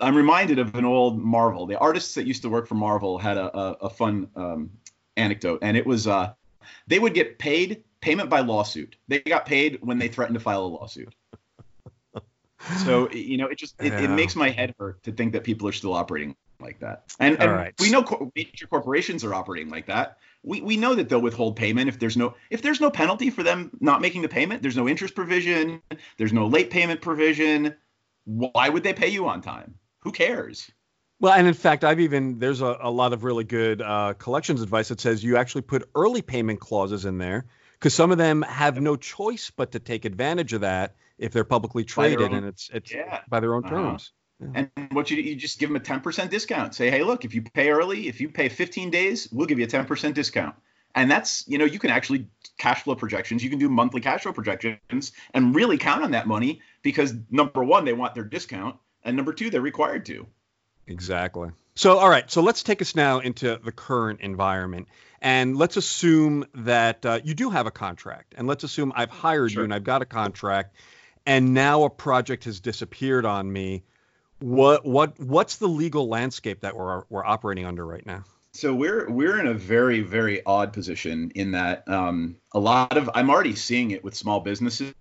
I'm 0.00 0.16
reminded 0.16 0.58
of 0.58 0.74
an 0.74 0.84
old 0.84 1.18
Marvel. 1.18 1.66
The 1.66 1.78
artists 1.78 2.14
that 2.14 2.26
used 2.26 2.42
to 2.42 2.48
work 2.48 2.66
for 2.66 2.74
Marvel 2.74 3.18
had 3.18 3.36
a, 3.36 3.56
a, 3.56 3.72
a 3.82 3.90
fun 3.90 4.28
um, 4.36 4.70
anecdote, 5.16 5.58
and 5.62 5.76
it 5.76 5.86
was 5.86 6.06
uh, 6.06 6.32
they 6.86 6.98
would 6.98 7.14
get 7.14 7.38
paid 7.38 7.82
payment 8.00 8.30
by 8.30 8.40
lawsuit. 8.40 8.96
They 9.08 9.20
got 9.20 9.46
paid 9.46 9.78
when 9.82 9.98
they 9.98 10.08
threatened 10.08 10.38
to 10.38 10.40
file 10.40 10.64
a 10.64 10.66
lawsuit. 10.66 11.14
So 12.84 13.10
you 13.10 13.36
know, 13.36 13.46
it 13.46 13.58
just 13.58 13.74
it, 13.80 13.92
yeah. 13.92 14.00
it, 14.00 14.10
makes 14.10 14.36
my 14.36 14.50
head 14.50 14.74
hurt 14.78 15.02
to 15.04 15.12
think 15.12 15.32
that 15.32 15.44
people 15.44 15.68
are 15.68 15.72
still 15.72 15.94
operating 15.94 16.36
like 16.60 16.80
that. 16.80 17.04
And, 17.20 17.40
and 17.40 17.52
right. 17.52 17.74
we 17.80 17.90
know 17.90 18.02
co- 18.02 18.32
major 18.34 18.66
corporations 18.66 19.24
are 19.24 19.32
operating 19.32 19.70
like 19.70 19.86
that. 19.86 20.18
we, 20.42 20.60
we 20.60 20.76
know 20.76 20.94
that 20.94 21.08
they'll 21.08 21.20
withhold 21.20 21.56
payment 21.56 21.88
if 21.88 21.98
there's 21.98 22.16
no 22.16 22.34
if 22.50 22.62
there's 22.62 22.80
no 22.80 22.90
penalty 22.90 23.30
for 23.30 23.42
them 23.42 23.70
not 23.80 24.00
making 24.00 24.22
the 24.22 24.28
payment 24.28 24.62
there's 24.62 24.76
no 24.76 24.88
interest 24.88 25.14
provision 25.14 25.82
there's 26.16 26.32
no 26.32 26.46
late 26.46 26.70
payment 26.70 27.00
provision 27.00 27.74
why 28.24 28.68
would 28.68 28.82
they 28.82 28.92
pay 28.92 29.08
you 29.08 29.28
on 29.28 29.40
time 29.40 29.74
who 30.00 30.12
cares 30.12 30.70
well 31.20 31.32
and 31.32 31.46
in 31.46 31.54
fact 31.54 31.84
i've 31.84 32.00
even 32.00 32.38
there's 32.38 32.60
a, 32.60 32.76
a 32.80 32.90
lot 32.90 33.12
of 33.12 33.24
really 33.24 33.44
good 33.44 33.82
uh, 33.82 34.14
collections 34.14 34.62
advice 34.62 34.88
that 34.88 35.00
says 35.00 35.22
you 35.22 35.36
actually 35.36 35.62
put 35.62 35.88
early 35.94 36.22
payment 36.22 36.60
clauses 36.60 37.04
in 37.04 37.18
there 37.18 37.46
because 37.78 37.94
some 37.94 38.10
of 38.10 38.18
them 38.18 38.42
have 38.42 38.80
no 38.80 38.96
choice 38.96 39.50
but 39.54 39.72
to 39.72 39.78
take 39.78 40.04
advantage 40.04 40.52
of 40.52 40.62
that 40.62 40.94
if 41.18 41.32
they're 41.32 41.44
publicly 41.44 41.84
traded 41.84 42.20
own, 42.20 42.34
and 42.34 42.46
it's 42.46 42.70
it's 42.72 42.92
yeah. 42.92 43.20
by 43.28 43.40
their 43.40 43.54
own 43.54 43.64
uh-huh. 43.64 43.74
terms 43.74 44.12
yeah. 44.40 44.66
And 44.76 44.92
what 44.92 45.10
you 45.10 45.20
you 45.20 45.34
just 45.34 45.58
give 45.58 45.68
them 45.68 45.76
a 45.76 45.80
10% 45.80 46.30
discount. 46.30 46.74
Say, 46.74 46.90
hey, 46.90 47.02
look, 47.02 47.24
if 47.24 47.34
you 47.34 47.42
pay 47.42 47.70
early, 47.70 48.08
if 48.08 48.20
you 48.20 48.28
pay 48.28 48.48
15 48.48 48.90
days, 48.90 49.28
we'll 49.32 49.46
give 49.46 49.58
you 49.58 49.64
a 49.64 49.68
10% 49.68 50.14
discount. 50.14 50.54
And 50.94 51.10
that's, 51.10 51.46
you 51.46 51.58
know, 51.58 51.64
you 51.64 51.78
can 51.78 51.90
actually 51.90 52.28
cash 52.56 52.82
flow 52.82 52.94
projections. 52.94 53.42
You 53.42 53.50
can 53.50 53.58
do 53.58 53.68
monthly 53.68 54.00
cash 54.00 54.22
flow 54.22 54.32
projections 54.32 55.12
and 55.34 55.54
really 55.54 55.76
count 55.76 56.02
on 56.02 56.12
that 56.12 56.26
money 56.26 56.60
because 56.82 57.14
number 57.30 57.62
one, 57.62 57.84
they 57.84 57.92
want 57.92 58.14
their 58.14 58.24
discount. 58.24 58.76
And 59.04 59.16
number 59.16 59.32
two, 59.32 59.50
they're 59.50 59.60
required 59.60 60.06
to. 60.06 60.26
Exactly. 60.86 61.50
So, 61.78 61.96
all 61.96 62.10
right. 62.10 62.28
So 62.28 62.42
let's 62.42 62.64
take 62.64 62.82
us 62.82 62.96
now 62.96 63.20
into 63.20 63.56
the 63.62 63.70
current 63.70 64.20
environment. 64.20 64.88
And 65.22 65.56
let's 65.56 65.76
assume 65.76 66.44
that 66.54 67.06
uh, 67.06 67.20
you 67.22 67.34
do 67.34 67.50
have 67.50 67.68
a 67.68 67.70
contract. 67.70 68.34
And 68.36 68.48
let's 68.48 68.64
assume 68.64 68.92
I've 68.96 69.10
hired 69.10 69.52
sure. 69.52 69.60
you 69.60 69.64
and 69.64 69.72
I've 69.72 69.84
got 69.84 70.02
a 70.02 70.04
contract. 70.04 70.74
And 71.24 71.54
now 71.54 71.84
a 71.84 71.90
project 71.90 72.46
has 72.46 72.58
disappeared 72.58 73.24
on 73.24 73.52
me 73.52 73.84
what 74.40 74.84
what 74.84 75.20
what's 75.20 75.58
the 75.58 75.68
legal 75.68 76.08
landscape 76.08 76.62
that 76.62 76.76
we're 76.76 77.04
we're 77.10 77.24
operating 77.24 77.64
under 77.64 77.86
right 77.86 78.04
now? 78.04 78.24
So 78.50 78.74
we're 78.74 79.08
we're 79.08 79.38
in 79.38 79.46
a 79.46 79.54
very 79.54 80.00
very 80.00 80.44
odd 80.44 80.72
position 80.72 81.30
in 81.36 81.52
that 81.52 81.88
um, 81.88 82.38
a 82.50 82.58
lot 82.58 82.96
of 82.96 83.08
I'm 83.14 83.30
already 83.30 83.54
seeing 83.54 83.92
it 83.92 84.02
with 84.02 84.16
small 84.16 84.40
businesses. 84.40 84.94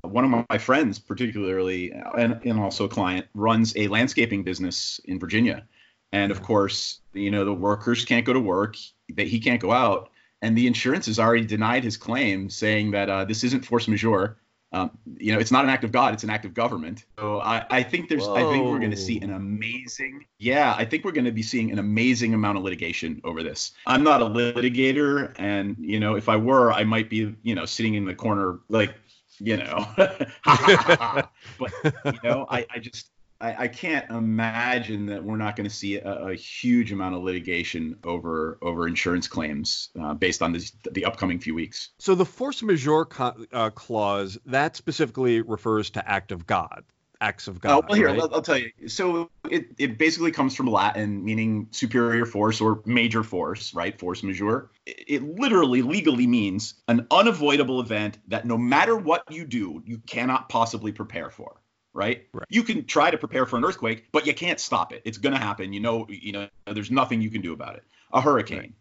One 0.00 0.24
of 0.24 0.46
my 0.48 0.56
friends, 0.56 0.98
particularly 0.98 1.92
and, 1.92 2.40
and 2.42 2.58
also 2.58 2.86
a 2.86 2.88
client, 2.88 3.26
runs 3.34 3.76
a 3.76 3.88
landscaping 3.88 4.44
business 4.44 4.98
in 5.04 5.18
Virginia, 5.18 5.66
and 6.12 6.30
of 6.30 6.42
course, 6.42 7.00
you 7.12 7.30
know 7.30 7.44
the 7.44 7.52
workers 7.52 8.04
can't 8.04 8.24
go 8.24 8.32
to 8.32 8.40
work, 8.40 8.76
that 9.16 9.26
he 9.26 9.40
can't 9.40 9.60
go 9.60 9.72
out, 9.72 10.10
and 10.42 10.56
the 10.56 10.66
insurance 10.66 11.06
has 11.06 11.18
already 11.18 11.44
denied 11.44 11.84
his 11.84 11.96
claim, 11.96 12.50
saying 12.50 12.90
that 12.92 13.08
uh, 13.08 13.24
this 13.24 13.44
isn't 13.44 13.64
force 13.64 13.88
majeure 13.88 14.38
um, 14.72 14.96
you 15.18 15.32
know, 15.32 15.40
it's 15.40 15.50
not 15.50 15.64
an 15.64 15.70
act 15.70 15.82
of 15.82 15.90
God; 15.90 16.14
it's 16.14 16.22
an 16.22 16.30
act 16.30 16.44
of 16.44 16.54
government. 16.54 17.04
So 17.18 17.40
I, 17.40 17.66
I 17.70 17.82
think 17.82 18.08
there's, 18.08 18.26
Whoa. 18.26 18.36
I 18.36 18.52
think 18.52 18.64
we're 18.64 18.78
going 18.78 18.92
to 18.92 18.96
see 18.96 19.20
an 19.20 19.32
amazing, 19.32 20.26
yeah, 20.38 20.74
I 20.76 20.84
think 20.84 21.04
we're 21.04 21.10
going 21.10 21.24
to 21.24 21.32
be 21.32 21.42
seeing 21.42 21.72
an 21.72 21.80
amazing 21.80 22.34
amount 22.34 22.56
of 22.56 22.62
litigation 22.62 23.20
over 23.24 23.42
this. 23.42 23.72
I'm 23.86 24.04
not 24.04 24.22
a 24.22 24.26
litigator, 24.26 25.34
and 25.38 25.76
you 25.80 25.98
know, 25.98 26.14
if 26.14 26.28
I 26.28 26.36
were, 26.36 26.72
I 26.72 26.84
might 26.84 27.10
be, 27.10 27.34
you 27.42 27.54
know, 27.56 27.64
sitting 27.64 27.94
in 27.94 28.04
the 28.04 28.14
corner 28.14 28.60
like, 28.68 28.94
you 29.40 29.56
know, 29.56 29.86
but 29.96 31.72
you 32.04 32.20
know, 32.22 32.46
I, 32.48 32.64
I 32.70 32.78
just, 32.78 33.10
I, 33.40 33.64
I, 33.64 33.68
can't 33.68 34.08
imagine 34.10 35.06
that 35.06 35.24
we're 35.24 35.36
not 35.36 35.56
going 35.56 35.68
to 35.68 35.74
see 35.74 35.96
a, 35.96 36.26
a, 36.26 36.34
huge 36.34 36.92
amount 36.92 37.14
of 37.14 37.22
litigation 37.22 37.96
over 38.04 38.58
over 38.60 38.86
insurance 38.86 39.26
claims 39.28 39.88
uh, 40.00 40.14
based 40.14 40.42
on 40.42 40.52
this, 40.52 40.72
the 40.90 41.04
upcoming 41.04 41.38
few 41.38 41.54
weeks. 41.54 41.90
So 41.98 42.14
the 42.14 42.26
force 42.26 42.62
majeure 42.62 43.06
co- 43.06 43.46
uh, 43.52 43.70
clause 43.70 44.38
that 44.46 44.76
specifically 44.76 45.40
refers 45.40 45.90
to 45.90 46.08
act 46.08 46.32
of 46.32 46.46
God, 46.46 46.84
acts 47.22 47.48
of 47.48 47.60
God. 47.60 47.82
Oh, 47.82 47.86
well, 47.88 47.96
here 47.96 48.08
right? 48.08 48.20
I'll, 48.20 48.34
I'll, 48.34 48.42
tell 48.42 48.58
you. 48.58 48.70
So 48.88 49.30
it 49.50 49.68
it 49.78 49.96
basically 49.96 50.32
comes 50.32 50.54
from 50.54 50.66
Latin, 50.66 51.24
meaning 51.24 51.68
superior 51.70 52.26
force 52.26 52.60
or 52.60 52.82
major 52.84 53.22
force, 53.22 53.72
right? 53.72 53.98
Force 53.98 54.22
majeure. 54.22 54.70
It, 54.84 55.04
it 55.08 55.22
literally 55.22 55.80
legally 55.80 56.26
means 56.26 56.74
an 56.88 57.06
unavoidable 57.10 57.80
event 57.80 58.18
that 58.28 58.44
no 58.44 58.58
matter 58.58 58.96
what 58.96 59.24
you 59.30 59.46
do, 59.46 59.82
you 59.86 59.98
cannot 59.98 60.50
possibly 60.50 60.92
prepare 60.92 61.30
for 61.30 61.60
right? 61.92 62.26
right? 62.32 62.46
You 62.48 62.62
can 62.62 62.84
try 62.84 63.10
to 63.10 63.18
prepare 63.18 63.46
for 63.46 63.56
an 63.56 63.64
earthquake, 63.64 64.08
but 64.12 64.26
you 64.26 64.34
can't 64.34 64.60
stop 64.60 64.92
it. 64.92 65.02
It's 65.04 65.18
going 65.18 65.34
to 65.34 65.40
happen. 65.40 65.72
You 65.72 65.80
know, 65.80 66.06
you 66.08 66.32
know, 66.32 66.48
there's 66.66 66.90
nothing 66.90 67.20
you 67.20 67.30
can 67.30 67.42
do 67.42 67.52
about 67.52 67.76
it. 67.76 67.84
A 68.12 68.20
hurricane, 68.20 68.74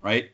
right? 0.00 0.24
right? 0.24 0.30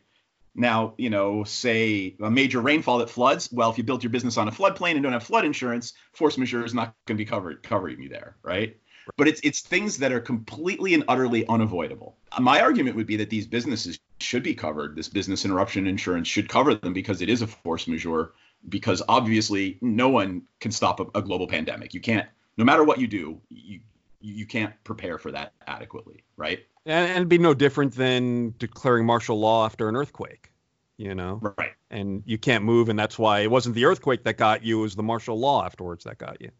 Now, 0.54 0.94
you 0.98 1.10
know, 1.10 1.44
say 1.44 2.16
a 2.20 2.30
major 2.30 2.60
rainfall 2.60 2.98
that 2.98 3.10
floods. 3.10 3.48
Well, 3.52 3.70
if 3.70 3.78
you 3.78 3.84
built 3.84 4.02
your 4.02 4.10
business 4.10 4.36
on 4.36 4.48
a 4.48 4.50
floodplain 4.50 4.92
and 4.92 5.02
don't 5.02 5.12
have 5.12 5.22
flood 5.22 5.44
insurance, 5.44 5.92
force 6.12 6.36
majeure 6.36 6.64
is 6.64 6.74
not 6.74 6.94
going 7.06 7.16
to 7.16 7.24
be 7.24 7.28
covered 7.28 7.62
covering 7.62 8.02
you 8.02 8.08
there, 8.08 8.36
right? 8.42 8.76
But 9.16 9.28
it's 9.28 9.40
it's 9.44 9.60
things 9.60 9.98
that 9.98 10.12
are 10.12 10.20
completely 10.20 10.94
and 10.94 11.04
utterly 11.08 11.46
unavoidable. 11.46 12.18
My 12.40 12.60
argument 12.60 12.96
would 12.96 13.06
be 13.06 13.16
that 13.16 13.30
these 13.30 13.46
businesses 13.46 13.98
should 14.20 14.42
be 14.42 14.54
covered. 14.54 14.96
This 14.96 15.08
business 15.08 15.44
interruption 15.44 15.86
insurance 15.86 16.28
should 16.28 16.48
cover 16.48 16.74
them 16.74 16.92
because 16.92 17.22
it 17.22 17.28
is 17.28 17.40
a 17.40 17.46
force 17.46 17.86
majeure 17.86 18.32
because 18.68 19.02
obviously 19.08 19.78
no 19.80 20.08
one 20.08 20.42
can 20.60 20.72
stop 20.72 21.00
a, 21.00 21.06
a, 21.18 21.22
global 21.22 21.46
pandemic. 21.46 21.94
You 21.94 22.00
can't, 22.00 22.26
no 22.56 22.64
matter 22.64 22.84
what 22.84 22.98
you 22.98 23.06
do, 23.06 23.40
you 23.50 23.80
you 24.20 24.46
can't 24.46 24.72
prepare 24.82 25.16
for 25.16 25.30
that 25.30 25.52
adequately, 25.66 26.24
right? 26.36 26.60
And, 26.86 27.06
and 27.06 27.16
it'd 27.16 27.28
be 27.28 27.38
no 27.38 27.54
different 27.54 27.94
than 27.94 28.54
declaring 28.58 29.06
martial 29.06 29.38
law 29.38 29.64
after 29.64 29.88
an 29.88 29.94
earthquake, 29.94 30.50
you 30.96 31.14
know? 31.14 31.38
Right. 31.56 31.74
And 31.90 32.24
you 32.26 32.36
can't 32.36 32.64
move, 32.64 32.88
and 32.88 32.98
that's 32.98 33.16
why 33.16 33.40
it 33.40 33.50
wasn't 33.50 33.76
the 33.76 33.84
earthquake 33.84 34.24
that 34.24 34.36
got 34.36 34.64
you; 34.64 34.80
it 34.80 34.82
was 34.82 34.96
the 34.96 35.02
martial 35.02 35.38
law 35.38 35.64
afterwards 35.64 36.04
that 36.04 36.18
got 36.18 36.40
you. 36.40 36.50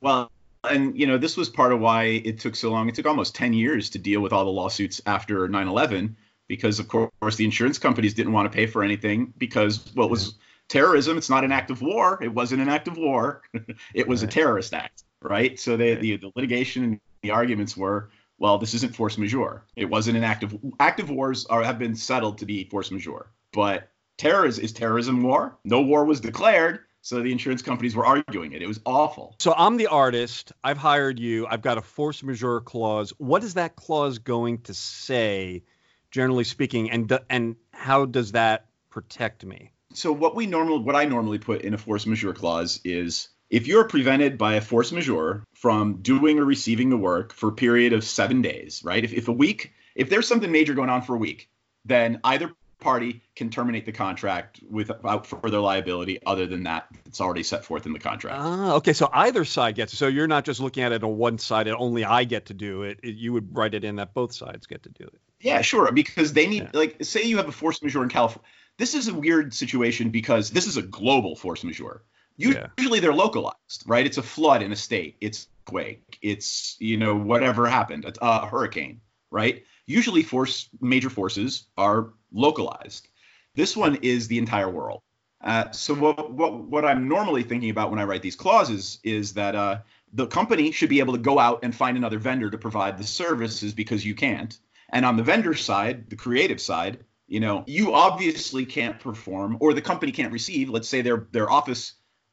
Well, 0.00 0.30
and 0.64 0.98
you 0.98 1.06
know, 1.06 1.18
this 1.18 1.36
was 1.36 1.48
part 1.48 1.72
of 1.72 1.80
why 1.80 2.04
it 2.04 2.40
took 2.40 2.54
so 2.56 2.70
long. 2.70 2.88
It 2.88 2.94
took 2.94 3.06
almost 3.06 3.34
10 3.34 3.52
years 3.52 3.90
to 3.90 3.98
deal 3.98 4.20
with 4.20 4.32
all 4.32 4.44
the 4.44 4.50
lawsuits 4.50 5.00
after 5.06 5.48
9/11 5.48 6.14
because 6.46 6.78
of 6.78 6.88
course 6.88 7.36
the 7.36 7.44
insurance 7.44 7.78
companies 7.78 8.14
didn't 8.14 8.32
want 8.32 8.50
to 8.50 8.56
pay 8.56 8.66
for 8.66 8.82
anything 8.82 9.32
because 9.36 9.84
what 9.88 9.96
well, 9.96 10.08
was 10.08 10.34
terrorism 10.68 11.18
it's 11.18 11.30
not 11.30 11.44
an 11.44 11.52
act 11.52 11.70
of 11.70 11.82
war 11.82 12.18
it 12.22 12.32
wasn't 12.32 12.60
an 12.60 12.68
act 12.68 12.88
of 12.88 12.96
war 12.96 13.42
it 13.94 14.06
was 14.06 14.22
right. 14.22 14.30
a 14.30 14.34
terrorist 14.34 14.74
act 14.74 15.04
right 15.22 15.58
so 15.58 15.76
they, 15.76 15.94
the, 15.94 16.16
the 16.16 16.32
litigation 16.36 16.84
and 16.84 17.00
the 17.22 17.30
arguments 17.30 17.76
were 17.76 18.10
well 18.38 18.58
this 18.58 18.74
isn't 18.74 18.94
force 18.94 19.18
majeure 19.18 19.64
it 19.76 19.86
wasn't 19.86 20.16
an 20.16 20.24
act 20.24 20.42
of 20.42 20.56
active 20.80 21.10
wars 21.10 21.46
are 21.46 21.62
have 21.62 21.78
been 21.78 21.94
settled 21.94 22.38
to 22.38 22.46
be 22.46 22.64
force 22.64 22.90
majeure 22.90 23.30
but 23.52 23.90
terrorism 24.16 24.64
is 24.64 24.72
terrorism 24.72 25.22
war 25.22 25.58
no 25.64 25.80
war 25.80 26.04
was 26.04 26.20
declared 26.20 26.80
so 27.08 27.22
the 27.22 27.32
insurance 27.32 27.62
companies 27.62 27.96
were 27.96 28.04
arguing 28.04 28.52
it. 28.52 28.60
It 28.60 28.66
was 28.66 28.80
awful. 28.84 29.34
So 29.38 29.54
I'm 29.56 29.78
the 29.78 29.86
artist. 29.86 30.52
I've 30.62 30.76
hired 30.76 31.18
you. 31.18 31.46
I've 31.46 31.62
got 31.62 31.78
a 31.78 31.80
force 31.80 32.22
majeure 32.22 32.60
clause. 32.60 33.14
What 33.18 33.42
is 33.44 33.54
that 33.54 33.76
clause 33.76 34.18
going 34.18 34.58
to 34.62 34.74
say, 34.74 35.62
generally 36.10 36.44
speaking, 36.44 36.90
and 36.90 37.18
and 37.30 37.56
how 37.72 38.04
does 38.04 38.32
that 38.32 38.66
protect 38.90 39.44
me? 39.44 39.72
So 39.98 40.12
what 40.12 40.34
we 40.34 40.46
normally 40.46 40.80
what 40.80 40.96
I 40.96 41.04
normally 41.04 41.38
put 41.38 41.62
in 41.62 41.74
a 41.74 41.78
force 41.78 42.06
majeure 42.06 42.32
clause 42.32 42.80
is 42.84 43.28
if 43.50 43.66
you're 43.66 43.84
prevented 43.84 44.38
by 44.38 44.54
a 44.54 44.60
force 44.60 44.92
majeure 44.92 45.44
from 45.54 45.96
doing 46.02 46.38
or 46.38 46.44
receiving 46.44 46.90
the 46.90 46.96
work 46.96 47.32
for 47.32 47.48
a 47.48 47.52
period 47.52 47.92
of 47.92 48.04
seven 48.04 48.42
days, 48.42 48.82
right? 48.84 49.02
If, 49.02 49.12
if 49.12 49.28
a 49.28 49.32
week, 49.32 49.72
if 49.94 50.10
there's 50.10 50.28
something 50.28 50.52
major 50.52 50.74
going 50.74 50.90
on 50.90 51.02
for 51.02 51.14
a 51.14 51.18
week, 51.18 51.48
then 51.84 52.20
either 52.24 52.52
party 52.78 53.22
can 53.34 53.50
terminate 53.50 53.86
the 53.86 53.92
contract 53.92 54.60
without 54.70 55.26
further 55.26 55.58
liability 55.58 56.20
other 56.24 56.46
than 56.46 56.62
that 56.62 56.86
it's 57.06 57.20
already 57.20 57.42
set 57.42 57.64
forth 57.64 57.86
in 57.86 57.92
the 57.92 57.98
contract. 57.98 58.36
Ah, 58.38 58.74
okay. 58.74 58.92
So 58.92 59.10
either 59.12 59.44
side 59.44 59.74
gets 59.74 59.92
it. 59.92 59.96
So 59.96 60.06
you're 60.06 60.28
not 60.28 60.44
just 60.44 60.60
looking 60.60 60.84
at 60.84 60.92
it 60.92 61.02
on 61.02 61.16
one 61.16 61.38
side 61.38 61.66
and 61.66 61.76
only 61.76 62.04
I 62.04 62.22
get 62.24 62.46
to 62.46 62.54
do 62.54 62.82
it. 62.82 63.00
it 63.02 63.16
you 63.16 63.32
would 63.32 63.56
write 63.56 63.74
it 63.74 63.82
in 63.82 63.96
that 63.96 64.14
both 64.14 64.32
sides 64.32 64.66
get 64.66 64.84
to 64.84 64.90
do 64.90 65.04
it. 65.04 65.20
Yeah, 65.40 65.62
sure. 65.62 65.90
Because 65.90 66.32
they 66.32 66.46
need, 66.46 66.64
yeah. 66.64 66.70
like, 66.72 66.98
say 67.02 67.22
you 67.22 67.38
have 67.38 67.48
a 67.48 67.52
force 67.52 67.82
majeure 67.82 68.04
in 68.04 68.08
California 68.10 68.44
this 68.78 68.94
is 68.94 69.08
a 69.08 69.14
weird 69.14 69.52
situation 69.52 70.10
because 70.10 70.50
this 70.50 70.66
is 70.66 70.76
a 70.76 70.82
global 70.82 71.36
force 71.36 71.64
majeure. 71.64 72.02
Usually 72.36 72.98
yeah. 72.98 73.00
they're 73.00 73.12
localized, 73.12 73.82
right? 73.86 74.06
It's 74.06 74.18
a 74.18 74.22
flood 74.22 74.62
in 74.62 74.70
a 74.70 74.76
state. 74.76 75.16
It's 75.20 75.48
quake. 75.64 76.18
It's 76.22 76.76
you 76.78 76.96
know 76.96 77.16
whatever 77.16 77.66
happened, 77.66 78.04
a, 78.04 78.12
a 78.22 78.46
hurricane, 78.46 79.00
right? 79.30 79.64
Usually 79.86 80.22
force 80.22 80.68
majeure 80.80 81.10
forces 81.10 81.64
are 81.76 82.10
localized. 82.32 83.08
This 83.54 83.76
one 83.76 83.96
is 83.96 84.28
the 84.28 84.38
entire 84.38 84.70
world. 84.70 85.02
Uh, 85.40 85.70
so 85.72 85.94
what, 85.94 86.32
what 86.32 86.60
what 86.64 86.84
I'm 86.84 87.08
normally 87.08 87.42
thinking 87.42 87.70
about 87.70 87.90
when 87.90 87.98
I 87.98 88.04
write 88.04 88.22
these 88.22 88.36
clauses 88.36 89.00
is 89.02 89.34
that 89.34 89.56
uh, 89.56 89.78
the 90.12 90.26
company 90.26 90.70
should 90.70 90.88
be 90.88 91.00
able 91.00 91.14
to 91.14 91.18
go 91.18 91.38
out 91.38 91.60
and 91.64 91.74
find 91.74 91.96
another 91.96 92.18
vendor 92.18 92.50
to 92.50 92.58
provide 92.58 92.98
the 92.98 93.04
services 93.04 93.74
because 93.74 94.04
you 94.04 94.14
can't. 94.14 94.56
And 94.90 95.04
on 95.04 95.16
the 95.16 95.22
vendor 95.22 95.54
side, 95.54 96.08
the 96.08 96.16
creative 96.16 96.60
side, 96.60 97.04
you 97.28 97.40
know 97.40 97.62
you 97.66 97.94
obviously 97.94 98.64
can't 98.64 98.98
perform 98.98 99.58
or 99.60 99.74
the 99.74 99.82
company 99.82 100.10
can't 100.10 100.32
receive. 100.32 100.70
Let's 100.70 100.88
say 100.88 101.02
their 101.02 101.28
their 101.30 101.50
office 101.50 101.92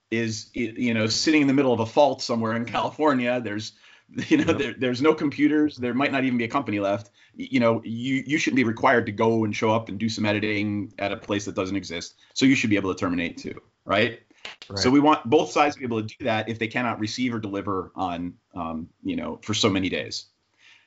is 0.09 0.49
you 0.53 0.93
know 0.93 1.07
sitting 1.07 1.41
in 1.41 1.47
the 1.47 1.53
middle 1.53 1.73
of 1.73 1.81
a 1.81 1.85
fault 1.85 2.21
somewhere 2.21 2.55
in 2.55 2.65
california. 2.77 3.41
There's 3.41 3.73
you 4.27 4.37
know 4.37 4.53
there, 4.53 4.73
there's 4.77 5.01
no 5.01 5.13
computers. 5.13 5.75
There 5.77 5.93
might 5.93 6.11
not 6.11 6.23
even 6.23 6.37
be 6.37 6.45
a 6.45 6.49
company 6.49 6.79
left. 6.79 7.11
You 7.35 7.59
know 7.59 7.81
you 7.83 8.23
you 8.25 8.37
shouldn't 8.37 8.55
be 8.55 8.63
required 8.63 9.05
to 9.07 9.11
go 9.11 9.43
and 9.43 9.53
show 9.53 9.71
up 9.71 9.89
and 9.89 9.99
do 9.99 10.07
some 10.07 10.25
editing 10.25 10.93
at 10.97 11.11
a 11.11 11.17
place 11.17 11.45
that 11.45 11.55
doesn't 11.55 11.75
exist. 11.75 12.15
So 12.33 12.45
you 12.45 12.55
should 12.55 12.69
be 12.69 12.77
able 12.77 12.93
to 12.93 12.99
terminate 12.99 13.37
too 13.37 13.61
right, 13.83 14.21
right. 14.69 14.79
so 14.79 14.89
we 14.89 15.01
want 15.01 15.29
both 15.29 15.51
sides 15.51 15.75
to 15.75 15.79
be 15.79 15.85
able 15.85 16.01
to 16.01 16.07
do 16.07 16.23
that 16.23 16.47
if 16.49 16.57
they 16.57 16.67
cannot 16.67 16.99
receive 16.99 17.33
or 17.35 17.39
deliver 17.39 17.91
on 17.95 18.35
um, 18.55 18.87
you 19.03 19.17
know 19.17 19.39
for 19.43 19.53
so 19.53 19.69
many 19.69 19.89
days. 19.89 20.27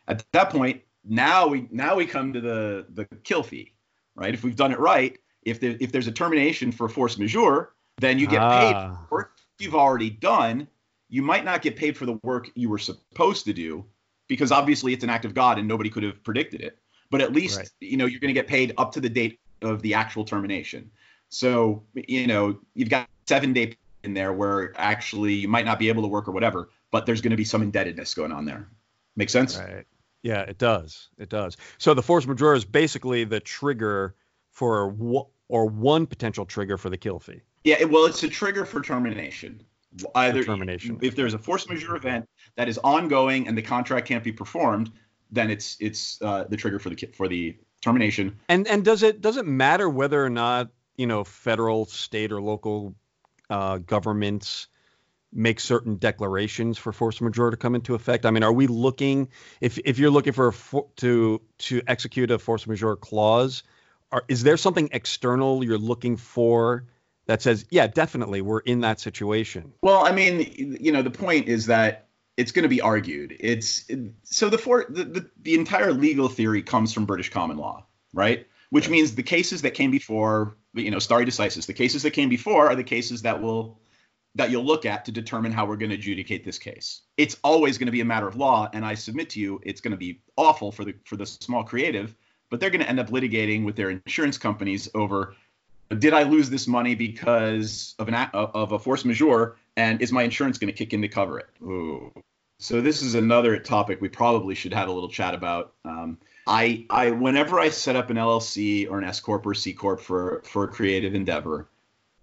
At 0.06 0.24
that 0.32 0.48
point 0.48 0.80
now 1.04 1.46
we 1.48 1.68
now 1.70 1.96
we 1.96 2.06
come 2.06 2.32
to 2.32 2.40
the 2.40 2.86
the 2.88 3.04
kill 3.24 3.42
fee 3.42 3.74
right? 4.18 4.34
If 4.34 4.42
we've 4.44 4.56
done 4.56 4.72
it 4.72 4.78
right, 4.78 5.16
if 5.42 5.60
there, 5.60 5.76
if 5.80 5.92
there's 5.92 6.06
a 6.08 6.12
termination 6.12 6.72
for 6.72 6.88
force 6.88 7.16
majeure, 7.18 7.70
then 7.98 8.18
you 8.18 8.26
get 8.26 8.40
paid 8.40 8.74
Ah. 8.74 8.98
for 9.08 9.16
work 9.18 9.32
you've 9.58 9.74
already 9.74 10.10
done. 10.10 10.68
You 11.08 11.22
might 11.22 11.44
not 11.44 11.62
get 11.62 11.74
paid 11.76 11.96
for 11.96 12.06
the 12.06 12.18
work 12.22 12.50
you 12.54 12.68
were 12.68 12.78
supposed 12.78 13.44
to 13.46 13.52
do 13.52 13.84
because 14.28 14.52
obviously 14.52 14.92
it's 14.92 15.02
an 15.02 15.10
act 15.10 15.24
of 15.24 15.34
God 15.34 15.58
and 15.58 15.66
nobody 15.66 15.90
could 15.90 16.02
have 16.02 16.22
predicted 16.22 16.60
it. 16.60 16.78
But 17.10 17.22
at 17.22 17.32
least 17.32 17.58
Right. 17.58 17.70
you 17.80 17.96
know 17.96 18.04
you're 18.06 18.20
going 18.20 18.34
to 18.34 18.38
get 18.40 18.46
paid 18.46 18.74
up 18.76 18.92
to 18.92 19.00
the 19.00 19.08
date 19.08 19.40
of 19.62 19.82
the 19.82 19.94
actual 19.94 20.24
termination. 20.24 20.90
So 21.30 21.82
you 21.94 22.26
know 22.26 22.58
you've 22.74 22.90
got 22.90 23.08
seven 23.26 23.52
day 23.52 23.76
in 24.04 24.14
there 24.14 24.32
where 24.32 24.72
actually 24.78 25.34
you 25.34 25.48
might 25.48 25.64
not 25.64 25.78
be 25.78 25.88
able 25.88 26.02
to 26.02 26.08
work 26.08 26.28
or 26.28 26.32
whatever, 26.32 26.70
but 26.92 27.04
there's 27.06 27.20
going 27.20 27.32
to 27.32 27.36
be 27.36 27.44
some 27.44 27.62
indebtedness 27.62 28.14
going 28.14 28.30
on 28.32 28.44
there. 28.44 28.68
Make 29.16 29.30
sense? 29.30 29.58
Right. 29.58 29.86
Yeah, 30.22 30.40
it 30.40 30.58
does. 30.58 31.08
It 31.18 31.28
does. 31.28 31.56
So 31.78 31.94
the 31.94 32.02
force 32.02 32.26
majeure 32.26 32.54
is 32.54 32.64
basically 32.64 33.24
the 33.24 33.40
trigger 33.40 34.14
for 34.50 34.90
w- 34.90 35.26
or 35.48 35.66
one 35.66 36.06
potential 36.06 36.44
trigger 36.44 36.76
for 36.76 36.90
the 36.90 36.96
kill 36.96 37.18
fee. 37.18 37.42
Yeah, 37.64 37.84
well, 37.84 38.06
it's 38.06 38.22
a 38.22 38.28
trigger 38.28 38.64
for 38.64 38.80
termination. 38.80 39.62
Either 40.14 40.44
termination. 40.44 40.98
if 41.00 41.16
there's 41.16 41.34
a 41.34 41.38
force 41.38 41.68
majeure 41.68 41.96
event 41.96 42.28
that 42.56 42.68
is 42.68 42.78
ongoing 42.78 43.48
and 43.48 43.56
the 43.56 43.62
contract 43.62 44.06
can't 44.06 44.22
be 44.22 44.32
performed, 44.32 44.92
then 45.30 45.50
it's 45.50 45.76
it's 45.80 46.20
uh, 46.20 46.44
the 46.44 46.56
trigger 46.56 46.78
for 46.78 46.90
the 46.90 47.08
for 47.14 47.28
the 47.28 47.56
termination. 47.80 48.36
And 48.48 48.66
and 48.68 48.84
does 48.84 49.02
it 49.02 49.20
does 49.20 49.36
it 49.36 49.46
matter 49.46 49.88
whether 49.88 50.22
or 50.22 50.30
not 50.30 50.68
you 50.96 51.06
know 51.06 51.24
federal, 51.24 51.86
state, 51.86 52.32
or 52.32 52.42
local 52.42 52.94
uh, 53.48 53.78
governments 53.78 54.68
make 55.32 55.60
certain 55.60 55.96
declarations 55.96 56.78
for 56.78 56.92
force 56.92 57.20
majeure 57.20 57.50
to 57.50 57.56
come 57.56 57.74
into 57.74 57.94
effect? 57.94 58.24
I 58.24 58.30
mean, 58.30 58.42
are 58.42 58.52
we 58.52 58.66
looking 58.66 59.28
if 59.60 59.78
if 59.84 59.98
you're 59.98 60.10
looking 60.10 60.32
for 60.32 60.48
a 60.48 60.52
for, 60.52 60.86
to 60.96 61.40
to 61.58 61.82
execute 61.86 62.30
a 62.30 62.38
force 62.38 62.66
majeure 62.66 62.96
clause, 62.96 63.62
are, 64.10 64.24
is 64.28 64.42
there 64.42 64.56
something 64.56 64.88
external 64.92 65.62
you're 65.64 65.78
looking 65.78 66.16
for 66.16 66.84
that 67.26 67.42
says, 67.42 67.66
yeah, 67.70 67.86
definitely 67.86 68.40
we're 68.40 68.60
in 68.60 68.80
that 68.80 69.00
situation? 69.00 69.74
Well, 69.82 70.04
I 70.04 70.12
mean, 70.12 70.76
you 70.80 70.92
know, 70.92 71.02
the 71.02 71.10
point 71.10 71.48
is 71.48 71.66
that 71.66 72.08
it's 72.38 72.52
going 72.52 72.62
to 72.62 72.68
be 72.68 72.80
argued. 72.80 73.36
It's 73.38 73.90
so 74.22 74.48
the 74.48 74.58
for 74.58 74.86
the, 74.88 75.04
the 75.04 75.30
the 75.42 75.54
entire 75.54 75.92
legal 75.92 76.28
theory 76.28 76.62
comes 76.62 76.92
from 76.92 77.04
British 77.04 77.30
common 77.30 77.58
law, 77.58 77.86
right? 78.14 78.46
Which 78.70 78.84
Right. 78.84 78.92
means 78.92 79.14
the 79.14 79.22
cases 79.22 79.62
that 79.62 79.72
came 79.74 79.90
before, 79.90 80.56
you 80.74 80.90
know, 80.90 80.98
stare 80.98 81.24
decisis, 81.24 81.66
the 81.66 81.72
cases 81.74 82.02
that 82.02 82.12
came 82.12 82.28
before 82.28 82.68
are 82.68 82.76
the 82.76 82.84
cases 82.84 83.22
that 83.22 83.42
will 83.42 83.80
that 84.34 84.50
you'll 84.50 84.64
look 84.64 84.86
at 84.86 85.04
to 85.06 85.12
determine 85.12 85.52
how 85.52 85.66
we're 85.66 85.76
going 85.76 85.90
to 85.90 85.96
adjudicate 85.96 86.44
this 86.44 86.58
case. 86.58 87.02
It's 87.16 87.36
always 87.42 87.78
going 87.78 87.86
to 87.86 87.92
be 87.92 88.02
a 88.02 88.04
matter 88.04 88.28
of 88.28 88.36
law, 88.36 88.68
and 88.72 88.84
I 88.84 88.94
submit 88.94 89.30
to 89.30 89.40
you, 89.40 89.60
it's 89.64 89.80
going 89.80 89.92
to 89.92 89.98
be 89.98 90.20
awful 90.36 90.70
for 90.70 90.84
the 90.84 90.94
for 91.04 91.16
the 91.16 91.26
small 91.26 91.64
creative, 91.64 92.14
but 92.50 92.60
they're 92.60 92.70
going 92.70 92.82
to 92.82 92.88
end 92.88 93.00
up 93.00 93.08
litigating 93.08 93.64
with 93.64 93.76
their 93.76 93.90
insurance 93.90 94.38
companies 94.38 94.88
over 94.94 95.34
did 95.96 96.12
I 96.12 96.24
lose 96.24 96.50
this 96.50 96.66
money 96.66 96.94
because 96.94 97.94
of 97.98 98.08
an 98.08 98.14
of 98.14 98.72
a 98.72 98.78
force 98.78 99.04
majeure, 99.04 99.56
and 99.76 100.02
is 100.02 100.12
my 100.12 100.22
insurance 100.22 100.58
going 100.58 100.72
to 100.72 100.76
kick 100.76 100.92
in 100.92 101.00
to 101.02 101.08
cover 101.08 101.38
it? 101.38 101.48
Ooh. 101.62 102.12
So 102.58 102.80
this 102.80 103.02
is 103.02 103.14
another 103.14 103.58
topic 103.58 104.00
we 104.00 104.08
probably 104.08 104.54
should 104.54 104.74
have 104.74 104.88
a 104.88 104.92
little 104.92 105.08
chat 105.08 105.32
about. 105.32 105.74
Um, 105.84 106.18
I, 106.46 106.86
I, 106.90 107.10
whenever 107.10 107.60
I 107.60 107.68
set 107.68 107.94
up 107.94 108.10
an 108.10 108.16
LLC 108.16 108.90
or 108.90 108.98
an 108.98 109.04
S 109.04 109.20
corp 109.20 109.46
or 109.46 109.54
C 109.54 109.72
corp 109.72 110.00
for 110.00 110.42
for 110.44 110.64
a 110.64 110.68
creative 110.68 111.14
endeavor, 111.14 111.68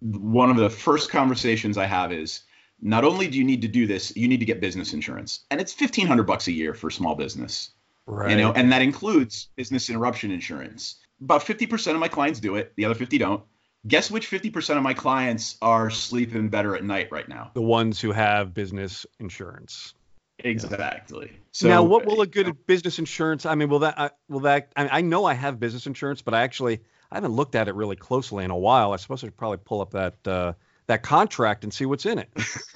one 0.01 0.49
of 0.49 0.57
the 0.57 0.69
first 0.69 1.09
conversations 1.09 1.77
I 1.77 1.85
have 1.85 2.11
is 2.11 2.41
not 2.81 3.03
only 3.03 3.27
do 3.27 3.37
you 3.37 3.43
need 3.43 3.61
to 3.61 3.67
do 3.67 3.87
this, 3.87 4.15
you 4.15 4.27
need 4.27 4.39
to 4.39 4.45
get 4.45 4.59
business 4.59 4.93
insurance, 4.93 5.45
and 5.49 5.61
it's 5.61 5.73
fifteen 5.73 6.07
hundred 6.07 6.23
bucks 6.23 6.47
a 6.47 6.51
year 6.51 6.73
for 6.73 6.89
small 6.89 7.15
business 7.15 7.71
Right. 8.07 8.29
you 8.29 8.37
know 8.37 8.51
and 8.51 8.71
that 8.71 8.83
includes 8.83 9.49
business 9.55 9.89
interruption 9.89 10.29
insurance 10.29 10.97
about 11.21 11.41
50% 11.41 11.93
of 11.93 11.99
my 11.99 12.07
clients 12.07 12.39
do 12.39 12.55
it 12.55 12.71
the 12.75 12.85
other 12.85 12.93
50 12.93 13.17
don't 13.17 13.43
guess 13.87 14.11
which 14.11 14.29
50% 14.29 14.77
of 14.77 14.83
my 14.83 14.93
clients 14.93 15.57
are 15.59 15.89
sleeping 15.89 16.49
better 16.49 16.75
at 16.75 16.83
night 16.83 17.07
right 17.11 17.27
now 17.27 17.49
the 17.55 17.63
ones 17.63 17.99
who 17.99 18.11
have 18.11 18.53
business 18.53 19.07
insurance. 19.19 19.95
exactly 20.37 21.31
so 21.51 21.67
now, 21.67 21.81
what 21.81 22.05
will 22.05 22.19
a 22.19 22.27
good 22.27 22.67
business 22.67 22.99
insurance? 22.99 23.45
I 23.45 23.55
mean, 23.55 23.69
will 23.69 23.79
that 23.79 23.97
uh, 23.97 24.09
will 24.27 24.41
that? 24.41 24.73
I, 24.75 24.97
I 24.97 25.01
know 25.01 25.23
I 25.23 25.33
have 25.33 25.57
business 25.57 25.87
insurance, 25.87 26.21
but 26.21 26.33
I 26.33 26.41
actually 26.41 26.81
I 27.11 27.15
haven't 27.15 27.33
looked 27.33 27.55
at 27.55 27.67
it 27.67 27.75
really 27.75 27.95
closely 27.95 28.43
in 28.43 28.51
a 28.51 28.57
while. 28.57 28.93
I 28.93 28.97
suppose 28.97 29.23
I 29.23 29.27
should 29.27 29.37
probably 29.37 29.59
pull 29.63 29.81
up 29.81 29.91
that 29.91 30.27
uh, 30.27 30.53
that 30.87 31.03
contract 31.03 31.63
and 31.63 31.73
see 31.73 31.85
what's 31.85 32.05
in 32.05 32.19
it. 32.19 32.29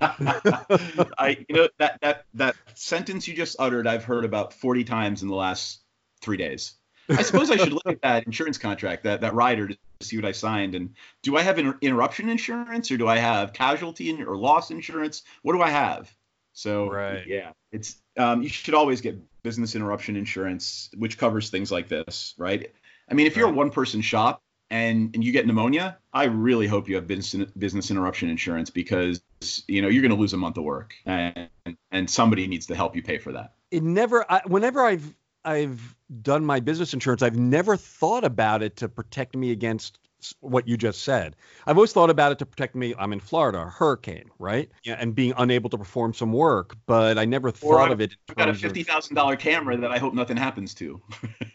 I 0.00 1.44
you 1.48 1.54
know 1.54 1.68
that 1.78 1.98
that 2.02 2.24
that 2.34 2.56
sentence 2.74 3.26
you 3.28 3.34
just 3.34 3.56
uttered 3.58 3.86
I've 3.86 4.04
heard 4.04 4.24
about 4.24 4.52
40 4.52 4.84
times 4.84 5.22
in 5.22 5.28
the 5.28 5.34
last 5.34 5.82
3 6.22 6.36
days. 6.36 6.74
I 7.10 7.22
suppose 7.22 7.50
I 7.50 7.56
should 7.56 7.72
look 7.72 7.86
at 7.86 8.00
that 8.02 8.26
insurance 8.26 8.58
contract 8.58 9.04
that 9.04 9.20
that 9.20 9.34
rider 9.34 9.68
to 9.68 9.76
see 10.00 10.16
what 10.16 10.24
I 10.24 10.32
signed 10.32 10.74
and 10.74 10.94
do 11.22 11.36
I 11.36 11.42
have 11.42 11.58
inter- 11.58 11.78
interruption 11.80 12.28
insurance 12.28 12.90
or 12.90 12.96
do 12.96 13.08
I 13.08 13.18
have 13.18 13.52
casualty 13.52 14.22
or 14.22 14.36
loss 14.36 14.70
insurance? 14.70 15.22
What 15.42 15.54
do 15.54 15.62
I 15.62 15.70
have? 15.70 16.12
So 16.52 16.90
Right. 16.90 17.26
yeah, 17.26 17.52
it's 17.72 17.96
um, 18.16 18.42
you 18.42 18.48
should 18.48 18.74
always 18.74 19.00
get 19.00 19.18
business 19.42 19.74
interruption 19.74 20.16
insurance 20.16 20.90
which 20.96 21.18
covers 21.18 21.50
things 21.50 21.70
like 21.70 21.88
this, 21.88 22.34
right? 22.38 22.72
I 23.10 23.14
mean, 23.14 23.26
if 23.26 23.36
you're 23.36 23.48
a 23.48 23.52
one 23.52 23.70
person 23.70 24.00
shop 24.00 24.42
and 24.70 25.14
and 25.14 25.22
you 25.22 25.32
get 25.32 25.46
pneumonia, 25.46 25.98
I 26.12 26.24
really 26.24 26.66
hope 26.66 26.88
you 26.88 26.96
have 26.96 27.06
business 27.06 27.50
business 27.52 27.90
interruption 27.90 28.28
insurance 28.28 28.70
because 28.70 29.22
you 29.68 29.82
know 29.82 29.88
you're 29.88 30.02
going 30.02 30.14
to 30.14 30.20
lose 30.20 30.32
a 30.32 30.38
month 30.38 30.56
of 30.56 30.64
work 30.64 30.94
and 31.06 31.48
and 31.90 32.08
somebody 32.08 32.46
needs 32.46 32.66
to 32.66 32.74
help 32.74 32.96
you 32.96 33.02
pay 33.02 33.18
for 33.18 33.32
that. 33.32 33.54
It 33.70 33.82
never. 33.82 34.24
I, 34.30 34.42
whenever 34.46 34.82
I've 34.82 35.14
I've 35.44 35.94
done 36.22 36.44
my 36.44 36.60
business 36.60 36.94
insurance, 36.94 37.22
I've 37.22 37.36
never 37.36 37.76
thought 37.76 38.24
about 38.24 38.62
it 38.62 38.76
to 38.76 38.88
protect 38.88 39.36
me 39.36 39.50
against 39.50 39.98
what 40.40 40.66
you 40.68 40.76
just 40.76 41.02
said. 41.02 41.36
I've 41.66 41.76
always 41.76 41.92
thought 41.92 42.10
about 42.10 42.32
it 42.32 42.38
to 42.38 42.46
protect 42.46 42.74
me. 42.74 42.94
I'm 42.98 43.12
in 43.12 43.20
Florida, 43.20 43.62
a 43.62 43.66
hurricane, 43.66 44.30
right? 44.38 44.70
Yeah, 44.84 44.96
and 44.98 45.14
being 45.14 45.34
unable 45.36 45.70
to 45.70 45.78
perform 45.78 46.14
some 46.14 46.32
work, 46.32 46.76
but 46.86 47.18
I 47.18 47.24
never 47.24 47.50
thought 47.50 47.90
of 47.90 48.00
it. 48.00 48.16
I've 48.28 48.36
got 48.36 48.48
a 48.48 48.54
fifty 48.54 48.82
thousand 48.82 49.16
dollar 49.16 49.36
camera 49.36 49.76
that 49.76 49.90
I 49.90 49.98
hope 49.98 50.14
nothing 50.14 50.36
happens 50.36 50.74
to. 50.74 51.00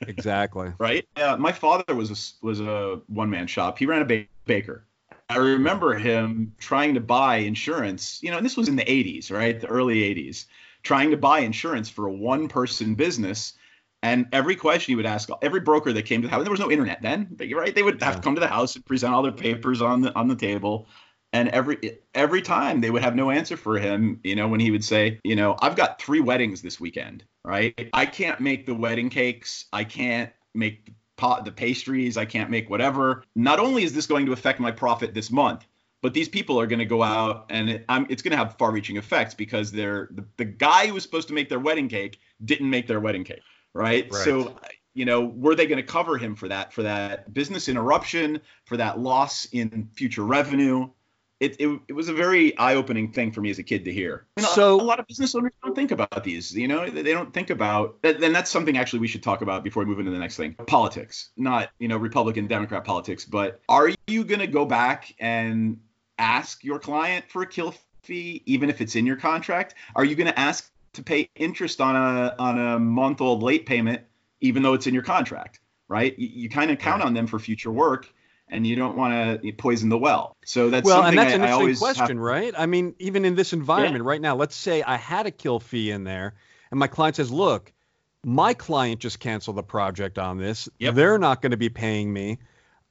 Exactly. 0.07 0.71
right? 0.79 1.05
Yeah, 1.17 1.35
my 1.35 1.51
father 1.51 1.93
was 1.93 2.09
a, 2.09 2.45
was 2.45 2.59
a 2.61 3.01
one 3.07 3.29
man 3.29 3.45
shop. 3.45 3.77
He 3.77 3.85
ran 3.85 4.01
a 4.01 4.05
ba- 4.05 4.25
baker. 4.45 4.85
I 5.29 5.37
remember 5.37 5.93
him 5.93 6.55
trying 6.57 6.95
to 6.95 6.99
buy 6.99 7.37
insurance. 7.37 8.19
You 8.23 8.31
know, 8.31 8.37
and 8.37 8.45
this 8.45 8.57
was 8.57 8.67
in 8.67 8.75
the 8.75 8.83
80s, 8.83 9.31
right? 9.31 9.59
The 9.59 9.67
early 9.67 9.99
80s, 9.99 10.45
trying 10.81 11.11
to 11.11 11.17
buy 11.17 11.39
insurance 11.39 11.89
for 11.89 12.07
a 12.07 12.11
one 12.11 12.47
person 12.47 12.95
business. 12.95 13.53
And 14.01 14.27
every 14.31 14.55
question 14.55 14.93
he 14.93 14.95
would 14.95 15.05
ask, 15.05 15.29
every 15.41 15.59
broker 15.59 15.91
that 15.91 16.03
came 16.03 16.21
to 16.21 16.27
the 16.27 16.31
house, 16.31 16.43
there 16.43 16.51
was 16.51 16.59
no 16.59 16.71
internet 16.71 17.01
then, 17.01 17.27
but 17.31 17.47
you're 17.47 17.59
right. 17.59 17.75
They 17.75 17.83
would 17.83 18.01
have 18.01 18.13
Yeah. 18.13 18.17
to 18.17 18.21
come 18.21 18.35
to 18.35 18.41
the 18.41 18.47
house 18.47 18.75
and 18.75 18.85
present 18.85 19.13
all 19.13 19.21
their 19.23 19.31
papers 19.31 19.81
on 19.81 20.01
the 20.01 20.15
on 20.15 20.27
the 20.27 20.35
table. 20.35 20.87
And 21.33 21.49
every 21.49 21.99
every 22.15 22.41
time 22.41 22.81
they 22.81 22.89
would 22.89 23.03
have 23.03 23.15
no 23.15 23.29
answer 23.29 23.57
for 23.57 23.77
him, 23.77 24.19
you 24.23 24.35
know, 24.35 24.47
when 24.47 24.59
he 24.59 24.71
would 24.71 24.83
say, 24.83 25.19
you 25.23 25.35
know, 25.35 25.55
I've 25.61 25.75
got 25.75 26.01
three 26.01 26.21
weddings 26.21 26.61
this 26.61 26.79
weekend, 26.79 27.23
right? 27.43 27.89
I 27.93 28.05
can't 28.05 28.39
make 28.39 28.65
the 28.65 28.73
wedding 28.73 29.09
cakes. 29.09 29.65
I 29.73 29.83
can't 29.83 30.31
make 30.55 30.85
the 30.85 30.93
pot 31.17 31.43
the 31.43 31.51
pastries. 31.51 32.15
I 32.15 32.25
can't 32.25 32.49
make 32.49 32.69
whatever. 32.69 33.23
Not 33.35 33.59
only 33.59 33.83
is 33.83 33.93
this 33.93 34.07
going 34.07 34.25
to 34.27 34.31
affect 34.31 34.59
my 34.59 34.71
profit 34.71 35.13
this 35.13 35.29
month, 35.29 35.65
but 36.01 36.13
these 36.13 36.29
people 36.29 36.59
are 36.59 36.65
going 36.65 36.79
to 36.79 36.85
go 36.85 37.03
out 37.03 37.45
and 37.49 37.69
it, 37.69 37.85
I'm, 37.89 38.07
it's 38.09 38.21
going 38.21 38.31
to 38.31 38.37
have 38.37 38.57
far-reaching 38.57 38.95
effects 38.95 39.33
because 39.33 39.71
they're 39.71 40.07
the, 40.11 40.25
the 40.37 40.45
guy 40.45 40.87
who 40.87 40.93
was 40.93 41.03
supposed 41.03 41.27
to 41.27 41.33
make 41.33 41.49
their 41.49 41.59
wedding 41.59 41.89
cake 41.89 42.19
didn't 42.45 42.69
make 42.69 42.87
their 42.87 43.01
wedding 43.01 43.25
cake, 43.25 43.41
right? 43.73 44.11
Right. 44.11 44.23
So 44.23 44.55
you 44.93 45.05
know, 45.05 45.23
were 45.23 45.55
they 45.55 45.65
going 45.65 45.77
to 45.77 45.83
cover 45.83 46.17
him 46.17 46.35
for 46.35 46.47
that 46.49 46.73
for 46.73 46.83
that 46.83 47.33
business 47.33 47.69
interruption, 47.69 48.41
for 48.65 48.77
that 48.77 48.99
loss 48.99 49.45
in 49.45 49.89
future 49.93 50.23
revenue? 50.23 50.89
It, 51.39 51.55
it, 51.57 51.79
it 51.87 51.93
was 51.93 52.09
a 52.09 52.13
very 52.13 52.57
eye-opening 52.57 53.13
thing 53.13 53.31
for 53.31 53.39
me 53.39 53.49
as 53.49 53.59
a 53.59 53.63
kid 53.63 53.85
to 53.85 53.93
hear. 53.93 54.25
So- 54.39 54.75
a 54.75 54.83
lot 54.83 54.99
of 54.99 55.07
business 55.07 55.33
owners 55.35 55.53
don't 55.63 55.73
think 55.73 55.91
about 55.91 56.25
these. 56.25 56.53
You 56.53 56.67
know, 56.67 56.89
they 56.89 57.01
they 57.01 57.13
don't 57.13 57.33
think 57.33 57.49
about. 57.49 57.97
And 58.03 58.35
that's 58.35 58.51
something 58.51 58.77
actually 58.77 58.99
we 58.99 59.07
should 59.07 59.23
talk 59.23 59.41
about 59.41 59.63
before 59.63 59.83
we 59.83 59.89
move 59.89 59.99
into 59.99 60.11
the 60.11 60.19
next 60.19 60.35
thing. 60.35 60.55
Politics, 60.67 61.29
not 61.37 61.69
you 61.79 61.87
know 61.87 61.95
Republican 61.95 62.47
Democrat 62.47 62.83
politics, 62.83 63.23
but 63.23 63.61
are 63.69 63.89
you 64.07 64.25
going 64.25 64.41
to 64.41 64.47
go 64.47 64.65
back 64.65 65.15
and 65.19 65.79
ask 66.17 66.63
your 66.65 66.77
client 66.77 67.23
for 67.29 67.43
a 67.43 67.47
kill 67.47 67.73
fee, 68.03 68.43
even 68.45 68.69
if 68.69 68.81
it's 68.81 68.97
in 68.97 69.05
your 69.05 69.15
contract? 69.15 69.75
Are 69.95 70.03
you 70.03 70.15
going 70.15 70.27
to 70.27 70.37
ask 70.37 70.69
to 70.93 71.03
pay 71.03 71.29
interest 71.35 71.81
on 71.81 71.95
a 71.95 72.35
on 72.39 72.59
a 72.59 72.79
month 72.79 73.21
old 73.21 73.43
late 73.43 73.65
payment, 73.65 74.01
even 74.41 74.63
though 74.63 74.73
it's 74.73 74.87
in 74.87 74.93
your 74.93 75.03
contract? 75.03 75.59
Right? 75.87 76.17
You, 76.19 76.27
you 76.27 76.49
kind 76.49 76.71
of 76.71 76.79
count 76.79 77.01
Right. 77.01 77.07
on 77.07 77.13
them 77.13 77.25
for 77.27 77.39
future 77.39 77.71
work, 77.71 78.13
and 78.47 78.65
you 78.65 78.75
don't 78.75 78.95
want 78.95 79.41
to 79.41 79.51
poison 79.53 79.89
the 79.89 79.97
well. 79.97 80.35
So 80.45 80.69
that's 80.69 80.85
well, 80.85 80.97
something 81.01 81.17
and 81.17 81.17
that's 81.17 81.33
I, 81.33 81.35
an 81.35 81.41
interesting 81.41 81.61
always 81.61 81.79
have- 81.85 81.95
question, 81.97 82.19
right? 82.19 82.53
I 82.57 82.65
mean, 82.65 82.93
even 82.99 83.25
in 83.25 83.35
this 83.35 83.53
environment 83.53 84.03
right 84.03 84.21
now, 84.21 84.35
let's 84.35 84.55
say 84.55 84.83
I 84.83 84.97
had 84.97 85.25
a 85.25 85.31
kill 85.31 85.59
fee 85.59 85.91
in 85.91 86.03
there, 86.03 86.35
and 86.71 86.79
my 86.79 86.87
client 86.87 87.15
says, 87.15 87.31
"Look, 87.31 87.73
my 88.23 88.53
client 88.53 88.99
just 88.99 89.19
canceled 89.19 89.57
the 89.57 89.63
project 89.63 90.19
on 90.19 90.37
this. 90.37 90.69
Yep. 90.79 90.93
They're 90.95 91.17
not 91.17 91.41
going 91.41 91.51
to 91.51 91.57
be 91.57 91.69
paying 91.69 92.11
me." 92.13 92.37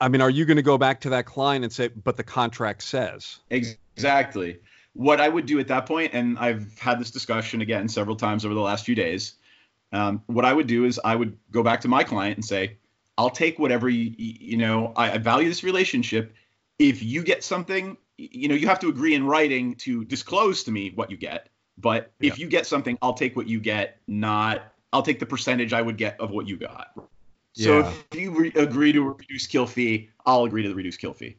I 0.00 0.08
mean, 0.08 0.20
are 0.20 0.30
you 0.30 0.44
going 0.44 0.56
to 0.58 0.62
go 0.62 0.78
back 0.78 1.00
to 1.02 1.10
that 1.10 1.26
client 1.26 1.64
and 1.64 1.72
say, 1.72 1.88
"But 1.88 2.16
the 2.16 2.24
contract 2.24 2.82
says"? 2.82 3.38
Exactly. 3.50 4.58
What 4.98 5.20
I 5.20 5.28
would 5.28 5.46
do 5.46 5.60
at 5.60 5.68
that 5.68 5.86
point, 5.86 6.12
and 6.12 6.36
I've 6.40 6.76
had 6.76 6.98
this 6.98 7.12
discussion 7.12 7.60
again 7.60 7.88
several 7.88 8.16
times 8.16 8.44
over 8.44 8.52
the 8.52 8.60
last 8.60 8.84
few 8.84 8.96
days. 8.96 9.34
Um, 9.92 10.24
what 10.26 10.44
I 10.44 10.52
would 10.52 10.66
do 10.66 10.86
is 10.86 10.98
I 11.04 11.14
would 11.14 11.38
go 11.52 11.62
back 11.62 11.82
to 11.82 11.88
my 11.88 12.02
client 12.02 12.36
and 12.36 12.44
say, 12.44 12.78
I'll 13.16 13.30
take 13.30 13.60
whatever 13.60 13.88
you 13.88 14.12
you 14.18 14.56
know. 14.56 14.92
I, 14.96 15.12
I 15.12 15.18
value 15.18 15.48
this 15.48 15.62
relationship. 15.62 16.34
If 16.80 17.00
you 17.00 17.22
get 17.22 17.44
something, 17.44 17.96
you 18.16 18.48
know, 18.48 18.56
you 18.56 18.66
have 18.66 18.80
to 18.80 18.88
agree 18.88 19.14
in 19.14 19.24
writing 19.24 19.76
to 19.76 20.04
disclose 20.04 20.64
to 20.64 20.72
me 20.72 20.90
what 20.96 21.12
you 21.12 21.16
get. 21.16 21.48
But 21.78 22.10
yeah. 22.18 22.32
if 22.32 22.40
you 22.40 22.48
get 22.48 22.66
something, 22.66 22.98
I'll 23.00 23.14
take 23.14 23.36
what 23.36 23.46
you 23.46 23.60
get. 23.60 23.98
Not 24.08 24.62
I'll 24.92 25.02
take 25.02 25.20
the 25.20 25.26
percentage 25.26 25.72
I 25.72 25.80
would 25.80 25.96
get 25.96 26.18
of 26.18 26.32
what 26.32 26.48
you 26.48 26.56
got. 26.56 26.90
So 27.52 27.78
yeah. 27.78 27.92
if 28.10 28.20
you 28.20 28.30
re- 28.32 28.52
agree 28.56 28.92
to 28.92 29.06
a 29.06 29.10
reduced 29.12 29.48
kill 29.48 29.66
fee, 29.66 30.10
I'll 30.26 30.42
agree 30.42 30.64
to 30.64 30.68
the 30.68 30.74
reduced 30.74 31.00
kill 31.00 31.12
fee. 31.12 31.36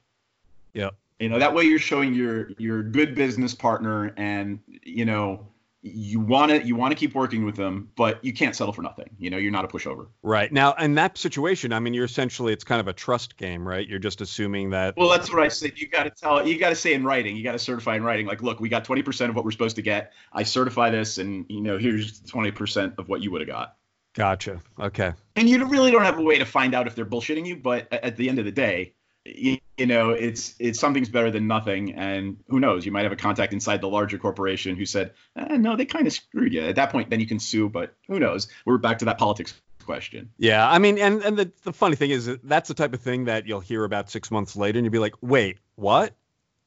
Yeah. 0.74 0.92
You 1.20 1.30
know 1.30 1.40
that 1.40 1.54
way 1.54 1.64
you're 1.64 1.80
showing 1.80 2.14
your 2.14 2.52
your 2.58 2.82
good 2.82 3.14
business 3.14 3.54
partner, 3.54 4.14
and 4.16 4.60
you 4.84 5.06
know 5.06 5.48
you 5.82 6.20
want 6.20 6.52
to 6.52 6.66
you 6.66 6.76
want 6.76 6.92
to 6.92 6.96
keep 6.96 7.16
working 7.16 7.46
with 7.46 7.56
them, 7.56 7.90
but 7.96 8.24
you 8.24 8.34
can't 8.34 8.56
settle 8.56 8.74
for 8.74 8.82
nothing. 8.82 9.10
You 9.18 9.30
know, 9.30 9.38
you're 9.38 9.52
not 9.52 9.64
a 9.64 9.68
pushover. 9.68 10.08
Right 10.24 10.52
now, 10.52 10.74
in 10.74 10.96
that 10.96 11.18
situation, 11.18 11.72
I 11.72 11.80
mean, 11.80 11.94
you're 11.94 12.06
essentially 12.06 12.52
it's 12.52 12.64
kind 12.64 12.82
of 12.82 12.88
a 12.88 12.94
trust 12.94 13.38
game, 13.38 13.66
right? 13.66 13.88
You're 13.88 14.00
just 14.00 14.20
assuming 14.20 14.72
that. 14.72 14.96
Well, 14.98 15.10
that's 15.10 15.32
what 15.32 15.42
I 15.42 15.48
said. 15.48 15.74
You 15.76 15.88
got 15.88 16.04
to 16.04 16.10
tell. 16.10 16.46
You 16.46 16.60
got 16.60 16.70
to 16.70 16.76
say 16.76 16.94
in 16.94 17.06
writing. 17.06 17.38
You 17.38 17.44
got 17.44 17.54
to 17.54 17.60
certify 17.60 17.96
in 17.96 18.04
writing. 18.04 18.26
Like, 18.26 18.42
look, 18.42 18.60
we 18.60 18.68
got 18.68 18.84
20% 18.84 19.30
of 19.30 19.36
what 19.36 19.46
we're 19.46 19.52
supposed 19.52 19.78
to 19.78 19.82
get. 19.82 20.12
I 20.34 20.44
certify 20.44 20.90
this, 20.90 21.18
and 21.18 21.46
you 21.50 21.62
know, 21.62 21.78
here's 21.78 22.22
20% 22.22 22.98
of 22.98 23.08
what 23.08 23.22
you 23.22 23.32
would 23.32 23.42
have 23.42 23.50
got. 23.50 23.76
Gotcha. 24.16 24.62
Okay. 24.80 25.14
And 25.36 25.48
you 25.48 25.64
really 25.66 25.92
don't 25.92 26.04
have 26.04 26.18
a 26.18 26.22
way 26.22 26.40
to 26.40 26.46
find 26.46 26.76
out 26.76 26.88
if 26.88 26.96
they're 26.96 27.06
bullshitting 27.06 27.46
you, 27.46 27.56
but 27.56 27.92
at 27.94 28.18
the 28.18 28.28
end 28.28 28.40
of 28.40 28.46
the 28.46 28.52
day, 28.52 28.96
you, 29.26 29.58
you, 29.78 29.86
know, 29.86 30.12
it's 30.12 30.56
it's 30.60 30.80
something's 30.80 31.10
better 31.10 31.32
than 31.32 31.48
nothing. 31.48 31.94
And 31.94 32.38
who 32.48 32.60
knows? 32.60 32.86
You 32.86 32.92
might 32.92 33.04
have 33.04 33.12
a 33.12 33.18
contact 33.18 33.54
inside 33.54 33.82
the 33.82 33.90
larger 33.90 34.18
corporation 34.18 34.76
who 34.76 34.86
said, 34.86 35.14
eh, 35.36 35.58
"No, 35.58 35.76
they 35.76 35.86
kind 35.86 36.08
of 36.08 36.14
screwed 36.14 36.54
you." 36.54 36.62
At 36.62 36.76
that 36.76 36.92
point, 36.92 37.10
then 37.10 37.20
you 37.20 37.28
can 37.28 37.40
sue. 37.40 37.70
But 37.70 37.94
who 38.08 38.20
knows? 38.20 38.48
We're 38.66 38.78
back 38.78 39.00
to 39.00 39.06
that 39.06 39.18
politics 39.18 39.54
question. 39.86 40.32
Yeah, 40.38 40.70
I 40.70 40.80
mean, 40.80 40.98
and 40.98 41.22
and 41.22 41.38
the 41.38 41.52
the 41.64 41.74
funny 41.74 41.96
thing 41.96 42.12
is 42.12 42.30
that's 42.44 42.68
the 42.68 42.74
type 42.74 42.94
of 42.94 43.02
thing 43.02 43.26
that 43.26 43.48
you'll 43.48 43.60
hear 43.60 43.84
about 43.84 44.10
six 44.10 44.32
months 44.32 44.56
later, 44.56 44.80
and 44.80 44.86
you'll 44.86 44.92
be 44.92 45.00
like, 45.00 45.16
"Wait, 45.22 45.58
what? 45.76 46.14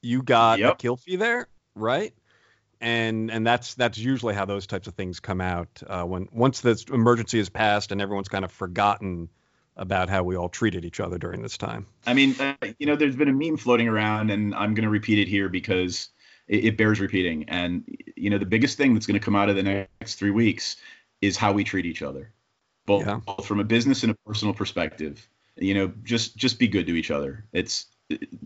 You 0.03 0.23
got 0.23 0.59
yep. 0.59 0.75
a 0.75 0.77
kill 0.77 0.97
fee 0.97 1.17
there, 1.17 1.49
right?" 1.75 2.13
and 2.83 3.31
and 3.31 3.47
that's 3.47 3.75
that's 3.75 3.97
usually 3.97 4.35
how 4.35 4.45
those 4.45 4.67
types 4.67 4.89
of 4.89 4.95
things 4.95 5.21
come 5.21 5.41
out 5.41 5.83
uh, 5.87 6.03
when 6.03 6.29
once 6.33 6.61
this 6.61 6.85
emergency 6.85 7.39
is 7.39 7.49
passed 7.49 7.93
and 7.93 8.03
everyone's 8.03 8.29
kind 8.29 8.45
of 8.45 8.51
forgotten 8.51 9.29
about 9.77 10.09
how 10.09 10.23
we 10.23 10.37
all 10.37 10.49
treated 10.49 10.85
each 10.85 11.01
other 11.01 11.19
during 11.19 11.43
this 11.43 11.57
time. 11.57 11.87
I 12.07 12.15
mean, 12.15 12.35
uh, 12.39 12.55
you 12.79 12.87
know, 12.87 12.97
there's 12.97 13.17
been 13.17 13.29
a 13.29 13.33
meme 13.33 13.57
floating 13.57 13.89
around, 13.89 14.31
and 14.31 14.55
I'm 14.55 14.75
going 14.75 14.85
to 14.85 14.91
repeat 14.91 15.19
it 15.19 15.29
here 15.29 15.49
because 15.49 16.09
it, 16.49 16.65
it, 16.65 16.77
bears 16.77 17.01
repeating. 17.01 17.49
And 17.49 17.85
you 18.17 18.31
know, 18.31 18.39
the 18.39 18.47
biggest 18.47 18.77
thing 18.77 18.95
that's 18.95 19.07
going 19.07 19.19
to 19.19 19.25
come 19.25 19.37
out 19.37 19.49
of 19.49 19.57
the 19.57 19.63
next 19.63 20.17
three 20.17 20.31
weeks 20.31 20.77
is 21.21 21.37
how 21.37 21.53
we 21.53 21.65
treat 21.65 21.87
each 21.87 22.03
other, 22.03 22.33
both, 22.87 23.07
yeah. 23.07 23.21
both 23.25 23.47
from 23.47 23.61
a 23.61 23.65
business 23.65 24.03
and 24.03 24.13
a 24.13 24.17
personal 24.27 24.55
perspective. 24.55 25.27
You 25.57 25.75
know, 25.75 25.93
just 26.03 26.37
just 26.37 26.59
be 26.59 26.69
good 26.69 26.87
to 26.87 26.95
each 26.95 27.11
other. 27.11 27.45
It's 27.53 27.87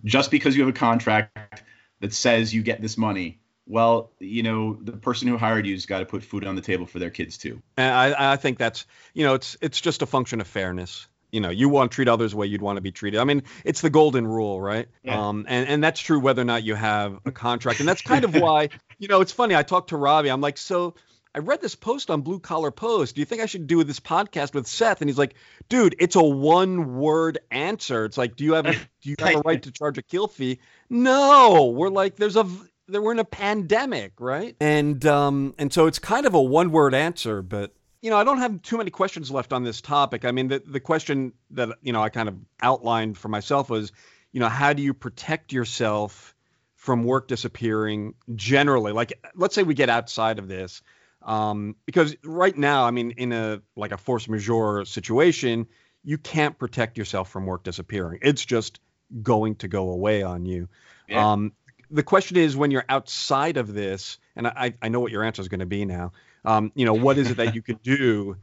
just 0.05 0.31
because 0.31 0.57
you 0.57 0.63
have 0.65 0.75
a 0.75 0.79
contract 0.79 1.63
that 2.01 2.13
says 2.13 2.55
you 2.55 2.63
get 2.63 2.81
this 2.81 2.97
money 2.97 3.41
well, 3.67 4.13
you 4.21 4.43
know, 4.43 4.79
the 4.81 4.93
person 4.93 5.29
who 5.29 5.37
hired 5.37 5.67
you's 5.67 5.87
got 5.87 5.99
to 5.99 6.07
put 6.07 6.23
food 6.23 6.45
on 6.45 6.55
the 6.55 6.63
table 6.63 6.87
for 6.87 6.99
their 6.99 7.11
kids 7.11 7.37
too. 7.37 7.61
And 7.77 7.93
I, 7.93 8.33
I 8.33 8.37
think 8.37 8.59
that's, 8.59 8.87
you 9.13 9.25
know, 9.25 9.35
it's 9.35 9.57
it's 9.61 9.81
just 9.81 10.03
a 10.03 10.07
function 10.07 10.41
of 10.41 10.47
fairness. 10.47 11.09
You 11.37 11.43
know, 11.43 11.51
you 11.51 11.69
want 11.69 11.91
to 11.91 11.95
treat 11.95 12.09
others 12.09 12.31
the 12.31 12.39
way 12.39 12.47
you'd 12.47 12.63
want 12.63 12.79
to 12.79 12.81
be 12.81 12.93
treated. 12.93 13.21
I 13.21 13.25
mean, 13.25 13.43
it's 13.63 13.83
the 13.83 13.91
golden 13.91 14.27
rule, 14.27 14.59
right? 14.59 14.89
Yeah. 15.03 15.29
Um, 15.29 15.45
and 15.47 15.69
and 15.69 15.85
that's 15.85 16.01
true 16.01 16.19
whether 16.19 16.41
or 16.41 16.47
not 16.47 16.65
you 16.65 16.75
have 16.75 17.19
a 17.27 17.31
contract. 17.31 17.81
And 17.81 17.87
that's 17.87 18.01
kind 18.01 18.25
of 18.25 18.35
why, 18.41 18.71
you 18.99 19.07
know, 19.09 19.21
it's 19.21 19.33
funny. 19.33 19.55
I 19.55 19.63
talked 19.63 19.91
to 19.91 19.99
Robbie. 19.99 20.31
I'm 20.31 20.41
like, 20.41 20.57
so 20.57 20.95
I 21.35 21.41
read 21.41 21.61
this 21.61 21.75
post 21.75 22.11
on 22.11 22.23
Blue 22.23 22.39
Collar 22.39 22.71
Post. 22.71 23.17
Do 23.17 23.21
you 23.21 23.27
think 23.27 23.43
I 23.43 23.47
should 23.47 23.67
do 23.67 23.85
this 23.85 24.01
podcast 24.01 24.55
with 24.55 24.67
Seth? 24.67 25.03
And 25.03 25.11
he's 25.11 25.19
like, 25.19 25.35
dude, 25.69 25.95
it's 25.99 26.17
a 26.17 26.23
one 26.23 26.97
word 26.97 27.39
answer. 27.51 28.07
It's 28.07 28.17
like, 28.17 28.37
do 28.37 28.45
you 28.45 28.55
have 28.55 28.65
a, 28.65 28.73
do 29.03 29.11
you 29.11 29.17
have 29.19 29.37
a 29.37 29.43
right 29.45 29.63
to 29.63 29.71
charge 29.71 29.99
a 29.99 30.03
kill 30.03 30.29
fee? 30.29 30.61
No, 30.89 31.75
we're 31.77 31.91
like, 31.91 32.17
there's 32.17 32.37
a 32.37 32.49
we're 32.89 33.13
in 33.13 33.19
a 33.19 33.25
pandemic, 33.25 34.15
right? 34.19 34.57
And 34.59 35.05
um, 35.05 35.55
and 35.59 35.71
so 35.71 35.87
it's 35.87 35.99
kind 35.99 36.25
of 36.25 36.33
a 36.33 36.41
one 36.41 36.71
word 36.71 36.95
answer, 36.95 37.43
but 37.43 37.76
you 38.03 38.11
know, 38.11 38.17
I 38.17 38.25
don't 38.25 38.39
have 38.39 38.63
too 38.63 38.79
many 38.79 38.91
questions 38.91 39.31
left 39.31 39.53
on 39.53 39.65
this 39.65 39.81
topic. 39.81 40.25
I 40.25 40.33
mean, 40.33 40.49
the 40.49 40.63
the 40.65 40.81
question 40.81 41.33
that 41.51 41.71
you 41.83 41.93
know 41.93 42.03
I 42.03 42.09
kind 42.09 42.29
of 42.29 42.37
outlined 42.61 43.19
for 43.19 43.29
myself 43.29 43.71
was, 43.71 43.93
you 44.33 44.41
know, 44.41 44.49
how 44.49 44.73
do 44.73 44.83
you 44.83 44.95
protect 44.95 45.53
yourself 45.53 46.35
from 46.75 47.05
work 47.05 47.29
disappearing 47.29 48.15
generally? 48.35 48.93
Like, 48.93 49.21
let's 49.35 49.55
say 49.55 49.63
we 49.63 49.75
get 49.75 49.89
outside 49.89 50.39
of 50.39 50.49
this, 50.49 50.83
um, 51.23 51.77
because 51.85 52.15
right 52.23 52.57
now, 52.57 52.85
I 52.85 52.91
mean, 52.91 53.13
in 53.13 53.33
a 53.33 53.63
like 53.75 53.93
a 53.93 53.99
force 53.99 54.29
majeure 54.29 54.85
situation, 54.85 55.67
you 56.05 56.19
can't 56.19 56.59
protect 56.59 56.99
yourself 56.99 57.31
from 57.31 57.47
work 57.47 57.65
disappearing. 57.65 58.21
It's 58.23 58.45
just 58.45 58.81
going 59.23 59.57
to 59.57 59.69
go 59.69 59.91
away 59.91 60.23
on 60.23 60.47
you. 60.47 60.69
Yeah. 61.09 61.33
Um, 61.33 61.53
the 61.91 62.03
question 62.03 62.37
is 62.37 62.57
when 62.57 62.71
you're 62.71 62.85
outside 62.89 63.57
of 63.57 63.75
this, 63.75 64.19
and 64.35 64.47
I, 64.47 64.75
I 64.83 64.89
know 64.89 65.01
what 65.01 65.13
your 65.13 65.25
answer 65.25 65.43
is 65.43 65.49
going 65.49 65.61
to 65.61 65.67
be 65.67 65.85
now. 65.85 66.13
Um, 66.45 66.71
you 66.75 66.85
know, 66.85 66.95
what 66.95 67.19
is 67.19 67.31
it 67.31 67.37
that 67.39 67.55
you 67.55 67.63
could 67.63 67.83
do 67.83 68.37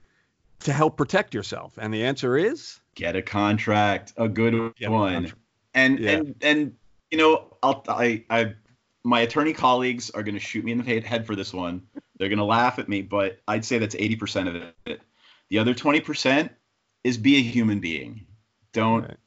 to 0.60 0.74
help 0.74 0.98
protect 0.98 1.34
yourself? 1.34 1.78
And 1.78 1.94
the 1.94 2.04
answer 2.04 2.38
is 2.38 2.80
get 2.96 3.16
a 3.16 3.22
contract, 3.22 4.14
a 4.18 4.28
good 4.28 4.76
get 4.76 4.92
one. 4.92 5.26
A 5.26 5.32
and 5.74 6.00
yeah. 6.00 6.12
and 6.12 6.36
and 6.42 6.76
you 7.12 7.18
know, 7.18 7.58
I'll 7.64 7.84
I 7.88 8.24
I 8.30 8.54
my 9.04 9.22
attorney 9.22 9.54
colleagues 9.54 10.10
are 10.12 10.24
going 10.24 10.36
to 10.36 10.40
shoot 10.40 10.64
me 10.64 10.72
in 10.72 10.78
the 10.84 11.02
head 11.02 11.26
for 11.26 11.36
this 11.36 11.54
one. 11.54 11.82
They're 12.18 12.30
going 12.30 12.40
to 12.40 12.46
laugh 12.46 12.80
at 12.80 12.88
me, 12.88 13.02
but 13.02 13.40
I'd 13.48 13.66
say 13.66 13.78
that's 13.78 13.96
80% 13.96 14.48
of 14.48 14.56
it. 14.86 15.02
The 15.50 15.60
other 15.60 15.74
20% 15.74 16.50
is 17.04 17.18
be 17.18 17.38
a 17.38 17.42
human 17.42 17.80
being. 17.80 18.26
Don't 18.72 19.02
right. 19.02 19.18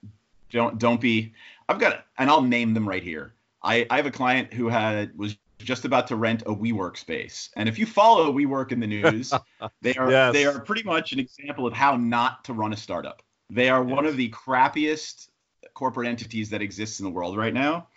don't 0.51 0.79
don't 0.79 1.01
be 1.01 1.35
I've 1.69 1.79
got 1.79 2.05
and 2.19 2.31
I'll 2.31 2.43
name 2.43 2.75
them 2.75 2.89
right 2.89 3.03
here. 3.03 3.33
I, 3.67 3.85
I 3.91 3.97
have 3.97 4.07
a 4.07 4.11
client 4.11 4.55
who 4.55 4.69
had 4.69 5.17
was 5.19 5.37
just 5.59 5.85
about 5.85 6.07
to 6.09 6.17
rent 6.17 6.43
a 6.43 6.55
WeWork 6.55 6.97
space, 6.97 7.51
and 7.57 7.69
if 7.69 7.79
you 7.79 7.85
follow 7.85 8.33
WeWork 8.33 8.71
in 8.71 8.81
the 8.81 8.87
news, 8.87 9.33
they 9.83 9.95
are 9.97 10.11
yes. 10.11 10.33
they 10.33 10.47
are 10.47 10.61
pretty 10.61 10.85
much 10.85 11.13
an 11.13 11.19
example 11.19 11.67
of 11.67 11.73
how 11.73 11.97
not 11.97 12.45
to 12.45 12.53
run 12.53 12.73
a 12.73 12.77
startup. 12.77 13.23
They 13.51 13.69
are 13.69 13.85
yes. 13.85 13.95
one 13.95 14.07
of 14.07 14.17
the 14.17 14.31
crappiest 14.31 15.29
corporate 15.75 16.09
entities 16.09 16.51
that 16.51 16.63
exists 16.63 17.01
in 17.01 17.05
the 17.05 17.11
world 17.11 17.37
right 17.37 17.53
now, 17.53 17.89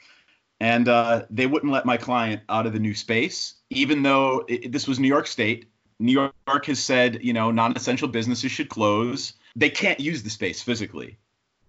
and 0.60 0.90
uh, 0.90 1.24
they 1.30 1.46
wouldn't 1.46 1.72
let 1.72 1.86
my 1.86 1.98
client 1.98 2.42
out 2.50 2.66
of 2.66 2.74
the 2.74 2.80
new 2.80 2.96
space, 2.96 3.56
even 3.70 4.02
though 4.02 4.46
it, 4.48 4.72
this 4.72 4.88
was 4.88 5.00
New 5.00 5.08
York 5.08 5.28
State. 5.28 5.68
New 6.00 6.32
York 6.48 6.66
has 6.66 6.80
said, 6.80 7.20
you 7.22 7.34
know, 7.34 7.52
non-essential 7.52 8.08
businesses 8.08 8.52
should 8.52 8.70
close. 8.70 9.34
They 9.58 9.70
can't 9.70 10.00
use 10.00 10.24
the 10.24 10.30
space 10.30 10.62
physically, 10.62 11.18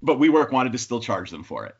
but 0.02 0.18
WeWork 0.18 0.52
wanted 0.52 0.72
to 0.72 0.78
still 0.78 1.00
charge 1.00 1.30
them 1.30 1.42
for 1.42 1.66
it. 1.66 1.74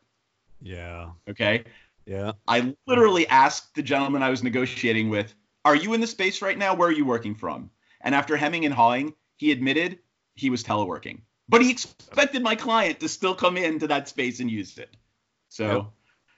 Yeah. 0.61 1.09
Okay. 1.29 1.63
Yeah. 2.05 2.33
I 2.47 2.75
literally 2.87 3.27
asked 3.27 3.75
the 3.75 3.83
gentleman 3.83 4.23
I 4.23 4.29
was 4.29 4.43
negotiating 4.43 5.09
with, 5.09 5.33
Are 5.65 5.75
you 5.75 5.93
in 5.93 6.01
the 6.01 6.07
space 6.07 6.41
right 6.41 6.57
now? 6.57 6.75
Where 6.75 6.89
are 6.89 6.93
you 6.93 7.05
working 7.05 7.35
from? 7.35 7.69
And 8.01 8.15
after 8.15 8.35
hemming 8.35 8.65
and 8.65 8.73
hawing, 8.73 9.13
he 9.37 9.51
admitted 9.51 9.99
he 10.35 10.49
was 10.49 10.63
teleworking. 10.63 11.21
But 11.49 11.61
he 11.61 11.69
expected 11.69 12.41
my 12.41 12.55
client 12.55 12.99
to 13.01 13.09
still 13.09 13.35
come 13.35 13.57
into 13.57 13.87
that 13.87 14.07
space 14.07 14.39
and 14.39 14.49
use 14.49 14.77
it. 14.77 14.95
So, 15.49 15.65
yep. 15.65 15.85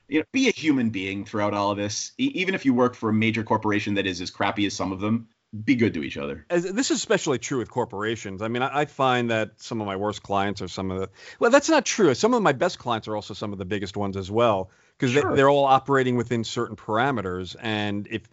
you 0.07 0.19
know, 0.19 0.25
be 0.31 0.47
a 0.47 0.51
human 0.51 0.89
being 0.89 1.23
throughout 1.23 1.53
all 1.53 1.71
of 1.71 1.77
this. 1.77 2.13
E- 2.17 2.31
even 2.33 2.55
if 2.55 2.65
you 2.65 2.73
work 2.73 2.95
for 2.95 3.09
a 3.09 3.13
major 3.13 3.43
corporation 3.43 3.93
that 3.93 4.07
is 4.07 4.21
as 4.21 4.31
crappy 4.31 4.65
as 4.65 4.73
some 4.73 4.91
of 4.91 4.99
them, 4.99 5.27
be 5.53 5.75
good 5.75 5.93
to 5.93 6.03
each 6.03 6.17
other. 6.17 6.45
As, 6.49 6.63
this 6.63 6.89
is 6.89 6.97
especially 6.97 7.37
true 7.37 7.59
with 7.59 7.69
corporations. 7.69 8.41
I 8.41 8.47
mean, 8.47 8.63
I, 8.63 8.81
I, 8.81 8.85
find 8.85 9.29
that 9.29 9.61
some 9.61 9.81
of 9.81 9.87
my 9.87 9.95
worst 9.95 10.23
clients 10.23 10.61
are 10.61 10.67
some 10.67 10.89
of 10.89 10.99
the. 10.99 11.09
Well, 11.39 11.51
that's 11.51 11.69
not 11.69 11.85
true. 11.85 12.13
Some 12.15 12.33
of 12.33 12.41
my 12.41 12.53
best 12.53 12.79
clients 12.79 13.07
are 13.07 13.15
also 13.15 13.33
some 13.33 13.53
of 13.53 13.59
the 13.59 13.65
biggest 13.65 13.95
ones 13.95 14.17
as 14.17 14.31
well 14.31 14.71
because 14.97 15.11
sure. 15.11 15.35
they, 15.35 15.41
are 15.41 15.49
all 15.49 15.65
operating 15.65 16.15
within 16.15 16.43
certain 16.43 16.75
parameters. 16.75 17.55
And 17.59 18.07
if 18.09 18.23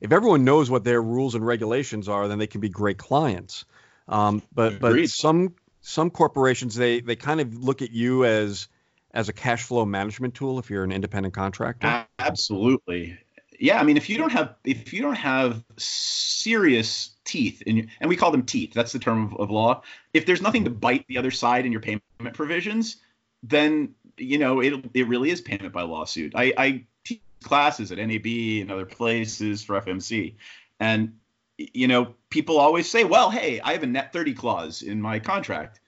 if 0.00 0.12
everyone 0.12 0.44
knows 0.44 0.70
what 0.70 0.84
their 0.84 1.02
rules 1.02 1.34
and 1.34 1.46
regulations 1.46 2.08
are, 2.08 2.28
then 2.28 2.38
they 2.38 2.46
can 2.46 2.60
be 2.60 2.70
great 2.70 2.96
clients. 2.96 3.66
Um, 4.08 4.42
but 4.52 4.74
Agreed. 4.74 5.02
but 5.02 5.10
some 5.10 5.54
some 5.82 6.10
corporations 6.10 6.74
they 6.74 7.00
they 7.00 7.16
kind 7.16 7.40
of 7.40 7.54
look 7.54 7.82
at 7.82 7.90
you 7.90 8.24
as 8.24 8.68
as 9.12 9.28
a 9.28 9.32
cash 9.32 9.64
flow 9.64 9.84
management 9.84 10.34
tool 10.34 10.58
if 10.58 10.70
you're 10.70 10.84
an 10.84 10.92
independent 10.92 11.34
contractor. 11.34 12.06
Absolutely. 12.18 13.18
Yeah, 13.60 13.78
I 13.78 13.84
mean 13.84 13.98
if 13.98 14.08
you 14.08 14.16
don't 14.16 14.32
have 14.32 14.54
if 14.64 14.92
you 14.92 15.02
don't 15.02 15.16
have 15.16 15.62
serious 15.76 17.10
teeth 17.24 17.62
in 17.62 17.76
your, 17.76 17.86
and 18.00 18.08
we 18.08 18.16
call 18.16 18.30
them 18.30 18.42
teeth, 18.42 18.72
that's 18.72 18.92
the 18.92 18.98
term 18.98 19.26
of, 19.26 19.38
of 19.38 19.50
law. 19.50 19.82
If 20.14 20.24
there's 20.24 20.40
nothing 20.40 20.64
to 20.64 20.70
bite 20.70 21.06
the 21.08 21.18
other 21.18 21.30
side 21.30 21.66
in 21.66 21.72
your 21.72 21.82
payment 21.82 22.02
provisions, 22.32 22.96
then 23.42 23.94
you 24.16 24.38
know, 24.38 24.60
it 24.60 24.72
it 24.94 25.08
really 25.08 25.30
is 25.30 25.40
payment 25.42 25.72
by 25.72 25.82
lawsuit. 25.82 26.32
I, 26.34 26.52
I 26.56 26.84
teach 27.04 27.20
classes 27.42 27.92
at 27.92 27.98
NAB 27.98 28.26
and 28.26 28.70
other 28.70 28.86
places 28.86 29.62
for 29.62 29.80
FMC, 29.80 30.34
and 30.78 31.18
you 31.58 31.86
know, 31.86 32.14
people 32.30 32.58
always 32.58 32.90
say, 32.90 33.04
"Well, 33.04 33.30
hey, 33.30 33.60
I 33.60 33.72
have 33.72 33.82
a 33.82 33.86
net 33.86 34.12
30 34.12 34.34
clause 34.34 34.82
in 34.82 35.00
my 35.00 35.18
contract." 35.18 35.80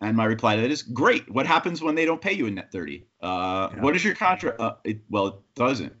And 0.00 0.16
my 0.16 0.26
reply 0.26 0.56
to 0.56 0.62
that 0.62 0.70
is, 0.70 0.82
"Great. 0.82 1.28
What 1.30 1.46
happens 1.46 1.82
when 1.82 1.94
they 1.94 2.04
don't 2.04 2.20
pay 2.20 2.32
you 2.32 2.46
in 2.46 2.54
net 2.54 2.70
30? 2.72 3.04
Uh, 3.20 3.68
yeah. 3.74 3.82
What 3.82 3.96
is 3.96 4.04
your 4.04 4.14
contract? 4.14 4.60
Uh, 4.60 4.76
it, 4.84 5.00
well, 5.10 5.26
it 5.26 5.34
doesn't. 5.54 5.92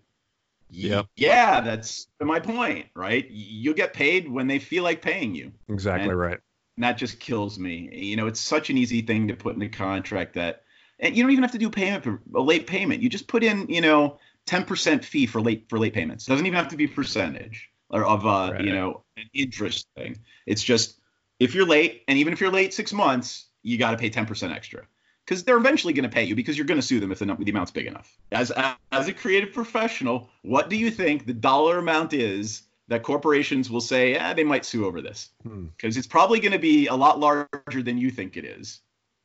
Yeah. 0.70 1.02
Yeah, 1.16 1.60
that's 1.60 2.08
my 2.20 2.40
point, 2.40 2.86
right? 2.94 3.26
You'll 3.30 3.74
get 3.74 3.92
paid 3.92 4.30
when 4.30 4.46
they 4.46 4.58
feel 4.58 4.84
like 4.84 5.02
paying 5.02 5.34
you. 5.34 5.52
Exactly 5.68 6.10
and, 6.10 6.18
right. 6.18 6.38
that 6.78 6.98
just 6.98 7.20
kills 7.20 7.58
me. 7.58 7.88
You 7.92 8.16
know, 8.16 8.26
it's 8.26 8.40
such 8.40 8.70
an 8.70 8.78
easy 8.78 9.02
thing 9.02 9.28
to 9.28 9.34
put 9.34 9.54
in 9.54 9.60
the 9.60 9.68
contract 9.68 10.34
that 10.34 10.62
and 11.00 11.16
you 11.16 11.22
don't 11.22 11.30
even 11.30 11.44
have 11.44 11.52
to 11.52 11.58
do 11.58 11.70
payment 11.70 12.02
for 12.04 12.20
a 12.34 12.40
late 12.40 12.66
payment. 12.66 13.02
You 13.02 13.08
just 13.08 13.28
put 13.28 13.44
in, 13.44 13.68
you 13.68 13.80
know, 13.80 14.18
10% 14.46 15.04
fee 15.04 15.26
for 15.26 15.40
late 15.40 15.66
for 15.68 15.78
late 15.78 15.94
payments. 15.94 16.26
It 16.26 16.30
doesn't 16.30 16.46
even 16.46 16.56
have 16.56 16.68
to 16.68 16.76
be 16.76 16.86
percentage 16.86 17.68
or 17.90 18.04
of 18.04 18.26
uh, 18.26 18.50
right. 18.52 18.64
you 18.64 18.72
know, 18.72 19.04
an 19.16 19.24
interest 19.32 19.86
thing. 19.96 20.18
It's 20.46 20.62
just 20.62 20.98
if 21.38 21.54
you're 21.54 21.66
late 21.66 22.02
and 22.08 22.18
even 22.18 22.32
if 22.32 22.40
you're 22.40 22.50
late 22.50 22.74
6 22.74 22.92
months, 22.92 23.46
you 23.62 23.78
got 23.78 23.92
to 23.92 23.96
pay 23.96 24.10
10% 24.10 24.52
extra. 24.54 24.86
Cuz 25.28 25.44
they're 25.44 25.58
eventually 25.58 25.92
going 25.92 26.08
to 26.08 26.14
pay 26.14 26.24
you 26.24 26.34
because 26.34 26.56
you're 26.56 26.66
going 26.66 26.80
to 26.80 26.86
sue 26.86 27.00
them 27.00 27.12
if 27.12 27.18
the, 27.18 27.26
the 27.26 27.50
amount's 27.50 27.70
big 27.70 27.86
enough. 27.86 28.16
As 28.32 28.50
as 28.90 29.08
a 29.08 29.12
creative 29.12 29.52
professional, 29.52 30.30
what 30.42 30.70
do 30.70 30.76
you 30.76 30.90
think 30.90 31.26
the 31.26 31.34
dollar 31.34 31.78
amount 31.78 32.14
is 32.14 32.62
that 32.88 33.02
corporations 33.02 33.70
will 33.70 33.82
say, 33.82 34.12
"Yeah, 34.12 34.32
they 34.34 34.44
might 34.44 34.64
sue 34.64 34.86
over 34.86 35.00
this." 35.00 35.30
Because 35.42 35.94
hmm. 35.94 35.98
it's 35.98 36.06
probably 36.06 36.40
going 36.40 36.52
to 36.52 36.58
be 36.58 36.86
a 36.86 36.94
lot 36.94 37.20
larger 37.20 37.82
than 37.82 37.98
you 37.98 38.10
think 38.10 38.36
it 38.36 38.44
is. 38.44 38.80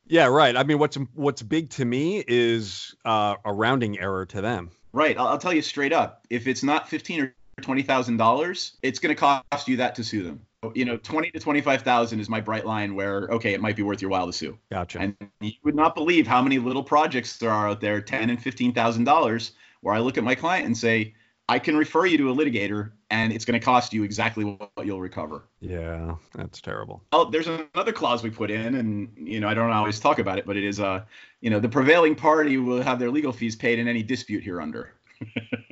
Yeah, 0.06 0.26
right. 0.26 0.54
I 0.56 0.62
mean, 0.64 0.78
what's 0.78 0.96
what's 1.14 1.42
big 1.42 1.70
to 1.70 1.84
me 1.84 2.22
is 2.26 2.94
uh, 3.04 3.36
a 3.44 3.52
rounding 3.52 3.98
error 3.98 4.26
to 4.26 4.40
them. 4.40 4.70
Right. 4.92 5.18
I'll, 5.18 5.28
I'll 5.28 5.38
tell 5.38 5.54
you 5.54 5.62
straight 5.62 5.92
up. 5.92 6.26
If 6.30 6.46
it's 6.46 6.62
not 6.62 6.88
fifteen 6.88 7.22
or 7.22 7.34
twenty 7.62 7.82
thousand 7.82 8.16
dollars, 8.16 8.76
it's 8.82 8.98
going 8.98 9.14
to 9.14 9.18
cost 9.18 9.68
you 9.68 9.76
that 9.76 9.94
to 9.96 10.04
sue 10.04 10.22
them. 10.22 10.40
You 10.74 10.84
know, 10.84 10.96
twenty 10.96 11.30
to 11.30 11.40
twenty-five 11.40 11.82
thousand 11.82 12.20
is 12.20 12.28
my 12.28 12.40
bright 12.40 12.66
line 12.66 12.94
where 12.94 13.28
okay, 13.28 13.52
it 13.52 13.60
might 13.60 13.76
be 13.76 13.82
worth 13.82 14.00
your 14.00 14.10
while 14.10 14.26
to 14.26 14.32
sue. 14.32 14.58
Gotcha. 14.70 14.98
And 15.00 15.16
you 15.40 15.52
would 15.62 15.74
not 15.74 15.94
believe 15.94 16.26
how 16.26 16.42
many 16.42 16.58
little 16.58 16.84
projects 16.84 17.36
there 17.38 17.50
are 17.50 17.68
out 17.68 17.80
there, 17.80 18.00
ten 18.00 18.30
and 18.30 18.42
fifteen 18.42 18.72
thousand 18.72 19.04
dollars, 19.04 19.52
where 19.80 19.94
I 19.94 19.98
look 19.98 20.16
at 20.16 20.24
my 20.24 20.34
client 20.34 20.66
and 20.66 20.76
say, 20.76 21.14
I 21.48 21.58
can 21.58 21.76
refer 21.76 22.06
you 22.06 22.16
to 22.18 22.30
a 22.30 22.34
litigator 22.34 22.92
and 23.10 23.32
it's 23.32 23.44
going 23.44 23.58
to 23.58 23.64
cost 23.64 23.92
you 23.92 24.02
exactly 24.02 24.44
what 24.44 24.86
you'll 24.86 25.00
recover. 25.00 25.44
Yeah, 25.60 26.16
that's 26.34 26.60
terrible. 26.60 27.02
Oh, 27.12 27.30
there's 27.30 27.46
another 27.46 27.92
clause 27.92 28.22
we 28.22 28.30
put 28.30 28.50
in, 28.50 28.76
and 28.76 29.12
you 29.16 29.40
know 29.40 29.48
I 29.48 29.54
don't 29.54 29.70
always 29.70 30.00
talk 30.00 30.18
about 30.18 30.38
it, 30.38 30.46
but 30.46 30.56
it 30.56 30.64
is 30.64 30.80
uh, 30.80 31.04
you 31.44 31.50
know, 31.50 31.60
the 31.60 31.68
prevailing 31.68 32.14
party 32.14 32.56
will 32.56 32.82
have 32.82 32.98
their 32.98 33.10
legal 33.10 33.30
fees 33.30 33.54
paid 33.54 33.78
in 33.78 33.86
any 33.86 34.02
dispute 34.02 34.42
here 34.42 34.62
under. 34.62 34.94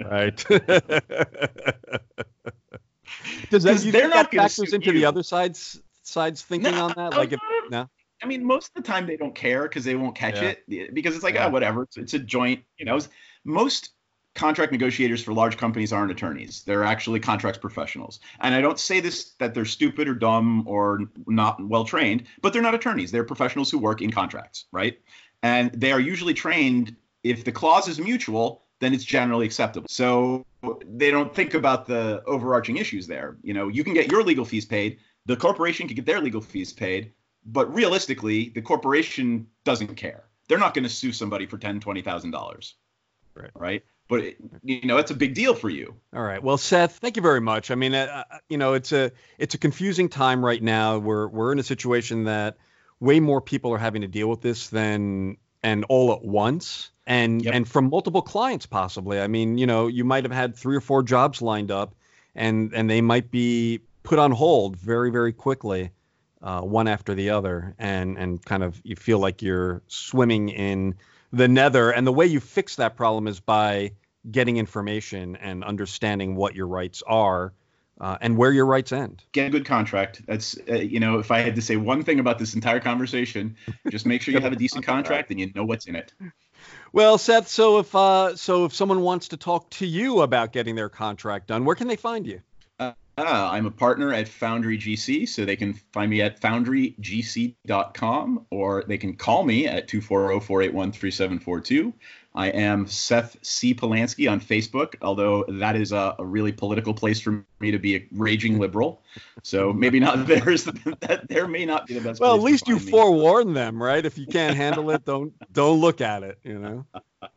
Right. 0.04 0.36
Does 3.50 3.64
that 3.64 3.78
they're 3.92 4.08
not 4.08 4.30
that 4.30 4.36
factors 4.36 4.72
into 4.72 4.86
you. 4.86 5.00
the 5.00 5.04
other 5.04 5.22
side's 5.22 5.80
side's 6.02 6.42
thinking 6.42 6.72
no, 6.72 6.86
on 6.86 6.94
that? 6.96 7.16
Like, 7.16 7.32
if, 7.32 7.40
no. 7.70 7.88
I 8.22 8.26
mean, 8.26 8.44
most 8.44 8.68
of 8.68 8.82
the 8.82 8.88
time 8.88 9.06
they 9.06 9.16
don't 9.16 9.34
care 9.34 9.62
because 9.64 9.84
they 9.84 9.94
won't 9.94 10.14
catch 10.14 10.40
yeah. 10.40 10.54
it 10.68 10.94
because 10.94 11.14
it's 11.14 11.24
like, 11.24 11.34
yeah. 11.34 11.46
oh, 11.46 11.50
whatever. 11.50 11.82
It's, 11.82 11.96
it's 11.96 12.14
a 12.14 12.18
joint. 12.18 12.62
You 12.78 12.86
know, 12.86 12.98
most 13.44 13.90
contract 14.34 14.72
negotiators 14.72 15.22
for 15.22 15.32
large 15.32 15.56
companies 15.56 15.92
aren't 15.92 16.10
attorneys. 16.10 16.62
They're 16.62 16.84
actually 16.84 17.20
contracts 17.20 17.58
professionals. 17.58 18.20
And 18.40 18.54
I 18.54 18.60
don't 18.60 18.78
say 18.78 19.00
this 19.00 19.32
that 19.38 19.54
they're 19.54 19.64
stupid 19.64 20.08
or 20.08 20.14
dumb 20.14 20.66
or 20.66 21.00
not 21.26 21.66
well 21.66 21.84
trained, 21.84 22.24
but 22.40 22.52
they're 22.52 22.62
not 22.62 22.74
attorneys. 22.74 23.10
They're 23.10 23.24
professionals 23.24 23.70
who 23.70 23.78
work 23.78 24.00
in 24.00 24.10
contracts, 24.10 24.66
right? 24.72 24.98
And 25.42 25.72
they 25.72 25.92
are 25.92 26.00
usually 26.00 26.34
trained 26.34 26.96
if 27.22 27.44
the 27.44 27.52
clause 27.52 27.88
is 27.88 27.98
mutual, 27.98 28.61
then 28.82 28.92
it's 28.92 29.04
generally 29.04 29.46
acceptable. 29.46 29.86
So 29.88 30.44
they 30.84 31.10
don't 31.10 31.34
think 31.34 31.54
about 31.54 31.86
the 31.86 32.22
overarching 32.26 32.78
issues 32.78 33.06
there. 33.06 33.36
You 33.42 33.54
know, 33.54 33.68
you 33.68 33.84
can 33.84 33.94
get 33.94 34.10
your 34.10 34.24
legal 34.24 34.44
fees 34.44 34.66
paid, 34.66 34.98
the 35.26 35.36
corporation 35.36 35.86
can 35.86 35.94
get 35.94 36.04
their 36.04 36.20
legal 36.20 36.40
fees 36.40 36.72
paid, 36.72 37.12
but 37.46 37.72
realistically, 37.72 38.48
the 38.48 38.62
corporation 38.62 39.46
doesn't 39.64 39.94
care. 39.94 40.24
They're 40.48 40.58
not 40.58 40.74
going 40.74 40.82
to 40.82 40.90
sue 40.90 41.12
somebody 41.12 41.46
for 41.46 41.58
ten, 41.58 41.78
twenty 41.80 42.02
thousand 42.02 42.32
dollars. 42.32 42.74
Right. 43.34 43.50
Right 43.54 43.82
but 44.08 44.34
you 44.62 44.82
know 44.84 44.98
it's 44.98 45.10
a 45.10 45.14
big 45.14 45.32
deal 45.32 45.54
for 45.54 45.70
you. 45.70 45.94
All 46.14 46.22
right. 46.22 46.42
Well, 46.42 46.58
Seth, 46.58 46.98
thank 46.98 47.16
you 47.16 47.22
very 47.22 47.40
much. 47.40 47.70
I 47.70 47.76
mean, 47.76 47.94
uh, 47.94 48.24
uh, 48.30 48.38
you 48.46 48.58
know, 48.58 48.74
it's 48.74 48.92
a 48.92 49.10
it's 49.38 49.54
a 49.54 49.58
confusing 49.58 50.10
time 50.10 50.44
right 50.44 50.62
now. 50.62 50.98
We're 50.98 51.28
we're 51.28 51.50
in 51.50 51.58
a 51.58 51.62
situation 51.62 52.24
that 52.24 52.58
way 53.00 53.20
more 53.20 53.40
people 53.40 53.72
are 53.72 53.78
having 53.78 54.02
to 54.02 54.08
deal 54.08 54.28
with 54.28 54.42
this 54.42 54.68
than 54.68 55.38
and 55.62 55.84
all 55.88 56.12
at 56.12 56.24
once 56.24 56.90
and 57.06 57.44
yep. 57.44 57.54
and 57.54 57.68
from 57.68 57.90
multiple 57.90 58.22
clients 58.22 58.66
possibly. 58.66 59.20
I 59.20 59.26
mean, 59.26 59.58
you 59.58 59.66
know, 59.66 59.86
you 59.86 60.04
might 60.04 60.24
have 60.24 60.32
had 60.32 60.56
three 60.56 60.76
or 60.76 60.80
four 60.80 61.02
jobs 61.02 61.42
lined 61.42 61.70
up 61.70 61.94
and 62.34 62.72
and 62.74 62.88
they 62.88 63.00
might 63.00 63.30
be 63.30 63.80
put 64.02 64.18
on 64.18 64.30
hold 64.32 64.76
very 64.76 65.10
very 65.10 65.32
quickly. 65.32 65.90
Uh, 66.40 66.60
one 66.60 66.88
after 66.88 67.14
the 67.14 67.30
other, 67.30 67.72
and 67.78 68.18
and 68.18 68.44
kind 68.44 68.64
of 68.64 68.80
you 68.82 68.96
feel 68.96 69.20
like 69.20 69.42
you're 69.42 69.80
swimming 69.86 70.48
in 70.48 70.96
the 71.32 71.46
nether. 71.46 71.90
And 71.90 72.04
the 72.04 72.12
way 72.12 72.26
you 72.26 72.40
fix 72.40 72.76
that 72.76 72.96
problem 72.96 73.28
is 73.28 73.38
by 73.38 73.92
getting 74.28 74.56
information 74.56 75.36
and 75.36 75.62
understanding 75.62 76.34
what 76.34 76.56
your 76.56 76.66
rights 76.66 77.00
are 77.06 77.52
uh, 78.02 78.18
and 78.20 78.36
where 78.36 78.52
your 78.52 78.66
rights 78.66 78.92
end. 78.92 79.22
Get 79.32 79.46
a 79.46 79.50
good 79.50 79.64
contract. 79.64 80.22
That's 80.26 80.58
uh, 80.68 80.74
you 80.74 81.00
know, 81.00 81.20
if 81.20 81.30
I 81.30 81.38
had 81.38 81.54
to 81.54 81.62
say 81.62 81.76
one 81.76 82.02
thing 82.02 82.18
about 82.18 82.38
this 82.38 82.54
entire 82.54 82.80
conversation, 82.80 83.56
just 83.88 84.04
make 84.04 84.20
sure 84.20 84.34
you 84.34 84.40
have 84.40 84.52
a 84.52 84.56
decent 84.56 84.84
contract 84.84 85.30
and 85.30 85.40
you 85.40 85.50
know 85.54 85.64
what's 85.64 85.86
in 85.86 85.94
it. 85.94 86.12
Well, 86.92 87.16
Seth, 87.16 87.48
so 87.48 87.78
if 87.78 87.94
uh, 87.94 88.36
so 88.36 88.66
if 88.66 88.74
someone 88.74 89.00
wants 89.00 89.28
to 89.28 89.36
talk 89.36 89.70
to 89.70 89.86
you 89.86 90.22
about 90.22 90.52
getting 90.52 90.74
their 90.74 90.88
contract 90.88 91.46
done, 91.46 91.64
where 91.64 91.76
can 91.76 91.86
they 91.86 91.96
find 91.96 92.26
you? 92.26 92.42
Uh, 93.18 93.50
I'm 93.52 93.66
a 93.66 93.70
partner 93.70 94.10
at 94.12 94.26
Foundry 94.26 94.78
GC, 94.78 95.28
so 95.28 95.44
they 95.44 95.56
can 95.56 95.74
find 95.92 96.10
me 96.10 96.22
at 96.22 96.40
foundrygc.com 96.40 98.46
or 98.50 98.84
they 98.88 98.96
can 98.96 99.16
call 99.16 99.44
me 99.44 99.66
at 99.66 99.86
240 99.86 100.40
481 100.40 100.92
3742. 100.92 101.92
I 102.34 102.48
am 102.48 102.86
Seth 102.86 103.36
C. 103.42 103.74
Polansky 103.74 104.30
on 104.30 104.40
Facebook, 104.40 104.94
although 105.02 105.44
that 105.48 105.76
is 105.76 105.92
a, 105.92 106.14
a, 106.18 106.24
really 106.24 106.52
political 106.52 106.94
place 106.94 107.20
for 107.20 107.44
me 107.60 107.70
to 107.70 107.78
be 107.78 107.96
a 107.96 108.08
raging 108.12 108.58
liberal. 108.58 109.02
So 109.42 109.72
maybe 109.72 110.00
not 110.00 110.26
there's 110.26 110.64
that 110.64 111.26
there 111.28 111.46
may 111.46 111.66
not 111.66 111.86
be 111.86 111.94
the 111.94 112.00
best. 112.00 112.20
Well, 112.20 112.34
at 112.34 112.40
least 112.40 112.68
you 112.68 112.76
me. 112.76 112.90
forewarn 112.90 113.52
them, 113.52 113.82
right? 113.82 114.04
If 114.04 114.16
you 114.16 114.26
can't 114.26 114.56
handle 114.56 114.90
it, 114.90 115.04
don't 115.04 115.34
don't 115.52 115.80
look 115.80 116.00
at 116.00 116.22
it. 116.22 116.38
You 116.42 116.58
know. 116.58 116.86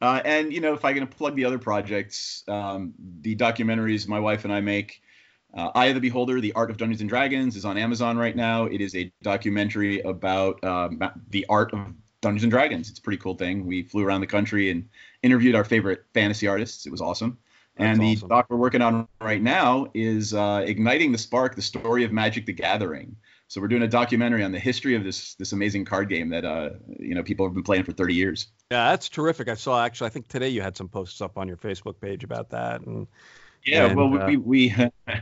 Uh, 0.00 0.20
and 0.24 0.52
you 0.52 0.60
know, 0.60 0.74
if 0.74 0.84
I 0.84 0.92
can 0.92 1.06
plug 1.06 1.36
the 1.36 1.44
other 1.44 1.58
projects, 1.58 2.42
um, 2.48 2.94
the 3.20 3.36
documentaries 3.36 4.08
my 4.08 4.18
wife 4.18 4.44
and 4.44 4.52
I 4.52 4.60
make. 4.60 5.00
Uh, 5.54 5.70
Eye 5.74 5.86
of 5.86 5.94
the 5.94 6.00
Beholder: 6.00 6.40
The 6.40 6.52
Art 6.54 6.70
of 6.70 6.78
Dungeons 6.78 7.00
and 7.00 7.08
Dragons 7.08 7.56
is 7.56 7.64
on 7.64 7.76
Amazon 7.76 8.16
right 8.16 8.34
now. 8.34 8.64
It 8.64 8.80
is 8.80 8.94
a 8.96 9.12
documentary 9.22 10.00
about 10.00 10.62
um, 10.64 11.00
the 11.28 11.46
art 11.48 11.72
of 11.72 11.80
Dungeons 12.22 12.44
and 12.44 12.50
Dragons. 12.50 12.88
It's 12.88 12.98
a 12.98 13.02
pretty 13.02 13.18
cool 13.18 13.34
thing. 13.34 13.66
We 13.66 13.82
flew 13.82 14.06
around 14.06 14.22
the 14.22 14.26
country 14.26 14.70
and 14.70 14.88
interviewed 15.22 15.54
our 15.54 15.64
favorite 15.64 16.04
fantasy 16.14 16.46
artists. 16.46 16.86
It 16.86 16.90
was 16.90 17.02
awesome. 17.02 17.36
That's 17.76 17.98
and 17.98 18.00
the 18.00 18.16
awesome. 18.16 18.28
doc 18.28 18.46
we're 18.48 18.56
working 18.56 18.80
on 18.80 19.08
right 19.20 19.42
now 19.42 19.88
is 19.92 20.32
uh, 20.32 20.62
igniting 20.64 21.12
the 21.12 21.18
spark, 21.18 21.56
the 21.56 21.62
story 21.62 22.04
of 22.04 22.12
Magic: 22.12 22.46
The 22.46 22.52
Gathering. 22.52 23.16
So 23.48 23.60
we're 23.60 23.68
doing 23.68 23.82
a 23.82 23.88
documentary 23.88 24.42
on 24.44 24.52
the 24.52 24.58
history 24.58 24.94
of 24.94 25.04
this 25.04 25.34
this 25.34 25.52
amazing 25.52 25.84
card 25.84 26.08
game 26.08 26.28
that 26.30 26.44
uh, 26.44 26.70
you 26.98 27.14
know 27.14 27.22
people 27.22 27.44
have 27.44 27.54
been 27.54 27.62
playing 27.62 27.84
for 27.84 27.92
30 27.92 28.14
years. 28.14 28.46
Yeah, 28.70 28.90
that's 28.90 29.08
terrific. 29.08 29.48
I 29.48 29.54
saw 29.54 29.84
actually. 29.84 30.06
I 30.06 30.10
think 30.10 30.28
today 30.28 30.48
you 30.48 30.62
had 30.62 30.76
some 30.76 30.88
posts 30.88 31.20
up 31.20 31.36
on 31.36 31.48
your 31.48 31.56
Facebook 31.56 32.00
page 32.00 32.24
about 32.24 32.50
that. 32.50 32.82
And 32.82 33.08
yeah, 33.64 33.86
and, 33.86 33.96
well, 33.96 34.22
uh, 34.22 34.26
we 34.26 34.36
we 34.36 34.74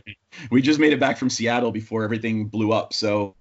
we 0.51 0.61
just 0.61 0.81
made 0.81 0.93
it 0.93 1.01
back 1.01 1.19
from 1.19 1.31
Seattle 1.31 1.71
before 1.71 2.05
everything 2.05 2.47
blew 2.47 2.73
up. 2.73 2.93
So 2.93 3.35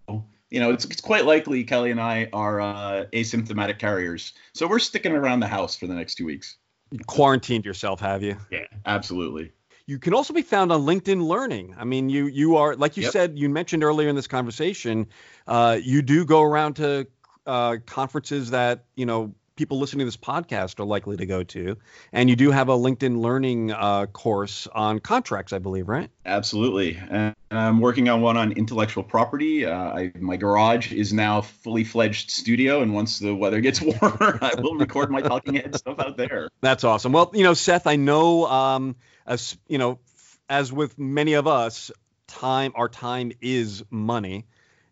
you 0.49 0.59
know, 0.59 0.71
it's, 0.71 0.85
it's 0.85 1.01
quite 1.01 1.25
likely 1.25 1.63
Kelly 1.63 1.91
and 1.91 2.01
I 2.01 2.27
are 2.33 2.59
uh, 2.59 3.05
asymptomatic 3.13 3.79
carriers. 3.79 4.33
So 4.53 4.67
we're 4.67 4.79
sticking 4.79 5.11
around 5.11 5.41
the 5.41 5.47
house 5.47 5.75
for 5.75 5.87
the 5.87 5.93
next 5.93 6.15
two 6.15 6.25
weeks. 6.25 6.57
You 6.91 6.99
quarantined 7.05 7.65
yourself, 7.65 7.99
have 7.99 8.23
you? 8.23 8.35
Yeah, 8.51 8.65
absolutely. 8.85 9.51
You 9.85 9.99
can 9.99 10.13
also 10.13 10.33
be 10.33 10.41
found 10.41 10.71
on 10.71 10.81
LinkedIn 10.81 11.27
Learning. 11.27 11.75
I 11.77 11.83
mean, 11.83 12.09
you 12.09 12.27
you 12.27 12.55
are 12.57 12.75
like 12.75 12.95
you 12.97 13.03
yep. 13.03 13.11
said, 13.11 13.39
you 13.39 13.49
mentioned 13.49 13.83
earlier 13.83 14.07
in 14.07 14.15
this 14.15 14.27
conversation, 14.27 15.07
uh, 15.47 15.79
you 15.81 16.01
do 16.01 16.25
go 16.25 16.43
around 16.43 16.75
to 16.75 17.07
uh, 17.47 17.77
conferences 17.85 18.51
that 18.51 18.85
you 18.95 19.05
know 19.05 19.33
people 19.59 19.77
listening 19.77 19.99
to 19.99 20.05
this 20.05 20.15
podcast 20.15 20.79
are 20.79 20.85
likely 20.85 21.17
to 21.17 21.25
go 21.25 21.43
to. 21.43 21.75
And 22.13 22.29
you 22.29 22.37
do 22.37 22.49
have 22.49 22.69
a 22.69 22.77
LinkedIn 22.77 23.19
Learning 23.19 23.73
uh, 23.73 24.05
course 24.05 24.69
on 24.73 24.99
contracts, 24.99 25.51
I 25.51 25.59
believe, 25.59 25.89
right? 25.89 26.09
Absolutely. 26.25 26.97
And 27.09 27.35
I'm 27.51 27.81
working 27.81 28.07
on 28.07 28.21
one 28.21 28.37
on 28.37 28.53
intellectual 28.53 29.03
property. 29.03 29.65
Uh, 29.65 29.73
I, 29.73 30.11
my 30.17 30.37
garage 30.37 30.93
is 30.93 31.11
now 31.11 31.41
fully 31.41 31.83
fledged 31.83 32.31
studio, 32.31 32.81
and 32.81 32.93
once 32.93 33.19
the 33.19 33.35
weather 33.35 33.59
gets 33.59 33.81
warmer, 34.01 34.39
I 34.41 34.53
will 34.61 34.75
record 34.77 35.11
my 35.11 35.19
talking 35.19 35.55
head 35.55 35.75
stuff 35.75 35.99
out 35.99 36.15
there. 36.15 36.47
That's 36.61 36.85
awesome. 36.85 37.11
Well, 37.11 37.29
you 37.33 37.43
know, 37.43 37.53
Seth, 37.53 37.85
I 37.85 37.97
know, 37.97 38.45
um, 38.47 38.95
as 39.27 39.57
you 39.67 39.77
know, 39.77 39.99
as 40.47 40.71
with 40.71 40.97
many 40.97 41.33
of 41.33 41.47
us, 41.47 41.91
time, 42.27 42.71
our 42.75 42.87
time 42.87 43.33
is 43.41 43.83
money. 43.89 44.45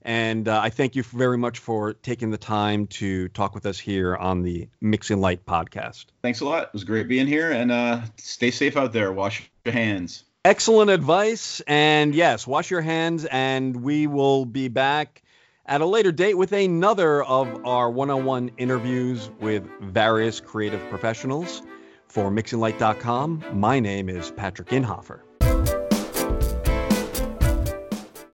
And 0.08 0.48
uh, 0.48 0.62
I 0.64 0.70
thank 0.70 0.96
you 0.96 1.04
very 1.04 1.38
much 1.38 1.60
for 1.60 1.92
taking 1.92 2.32
the 2.32 2.38
time 2.38 2.88
to 2.88 3.28
talk 3.28 3.54
with 3.54 3.66
us 3.66 3.78
here 3.78 4.16
on 4.16 4.42
the 4.42 4.70
Mixing 4.80 5.20
Light 5.20 5.46
podcast. 5.46 6.06
Thanks 6.22 6.40
a 6.40 6.46
lot. 6.46 6.64
It 6.64 6.70
was 6.72 6.86
great 6.86 7.10
being 7.10 7.28
here. 7.28 7.52
And 7.52 7.74
uh, 7.74 8.02
stay 8.16 8.52
safe 8.52 8.78
out 8.78 8.94
there. 8.94 9.12
Wash 9.12 9.52
your 9.66 9.74
hands. 9.74 10.24
Excellent 10.46 10.90
advice. 10.92 11.62
And 11.68 12.16
yes, 12.16 12.48
wash 12.48 12.72
your 12.72 12.80
hands. 12.80 13.26
And 13.26 13.84
we 13.84 14.08
will 14.08 14.46
be 14.46 14.70
back 14.70 15.24
at 15.66 15.82
a 15.82 15.86
later 15.86 16.14
date 16.14 16.36
with 16.36 16.54
another 16.54 17.22
of 17.22 17.66
our 17.66 17.92
one 17.92 18.10
on 18.10 18.24
one 18.24 18.52
interviews 18.58 19.30
with 19.42 19.68
various 19.82 20.40
creative 20.40 20.88
professionals. 20.90 21.62
For 22.08 22.32
MixingLight.com, 22.32 23.44
my 23.56 23.82
name 23.82 24.08
is 24.08 24.32
Patrick 24.32 24.70
Inhofer. 24.70 25.27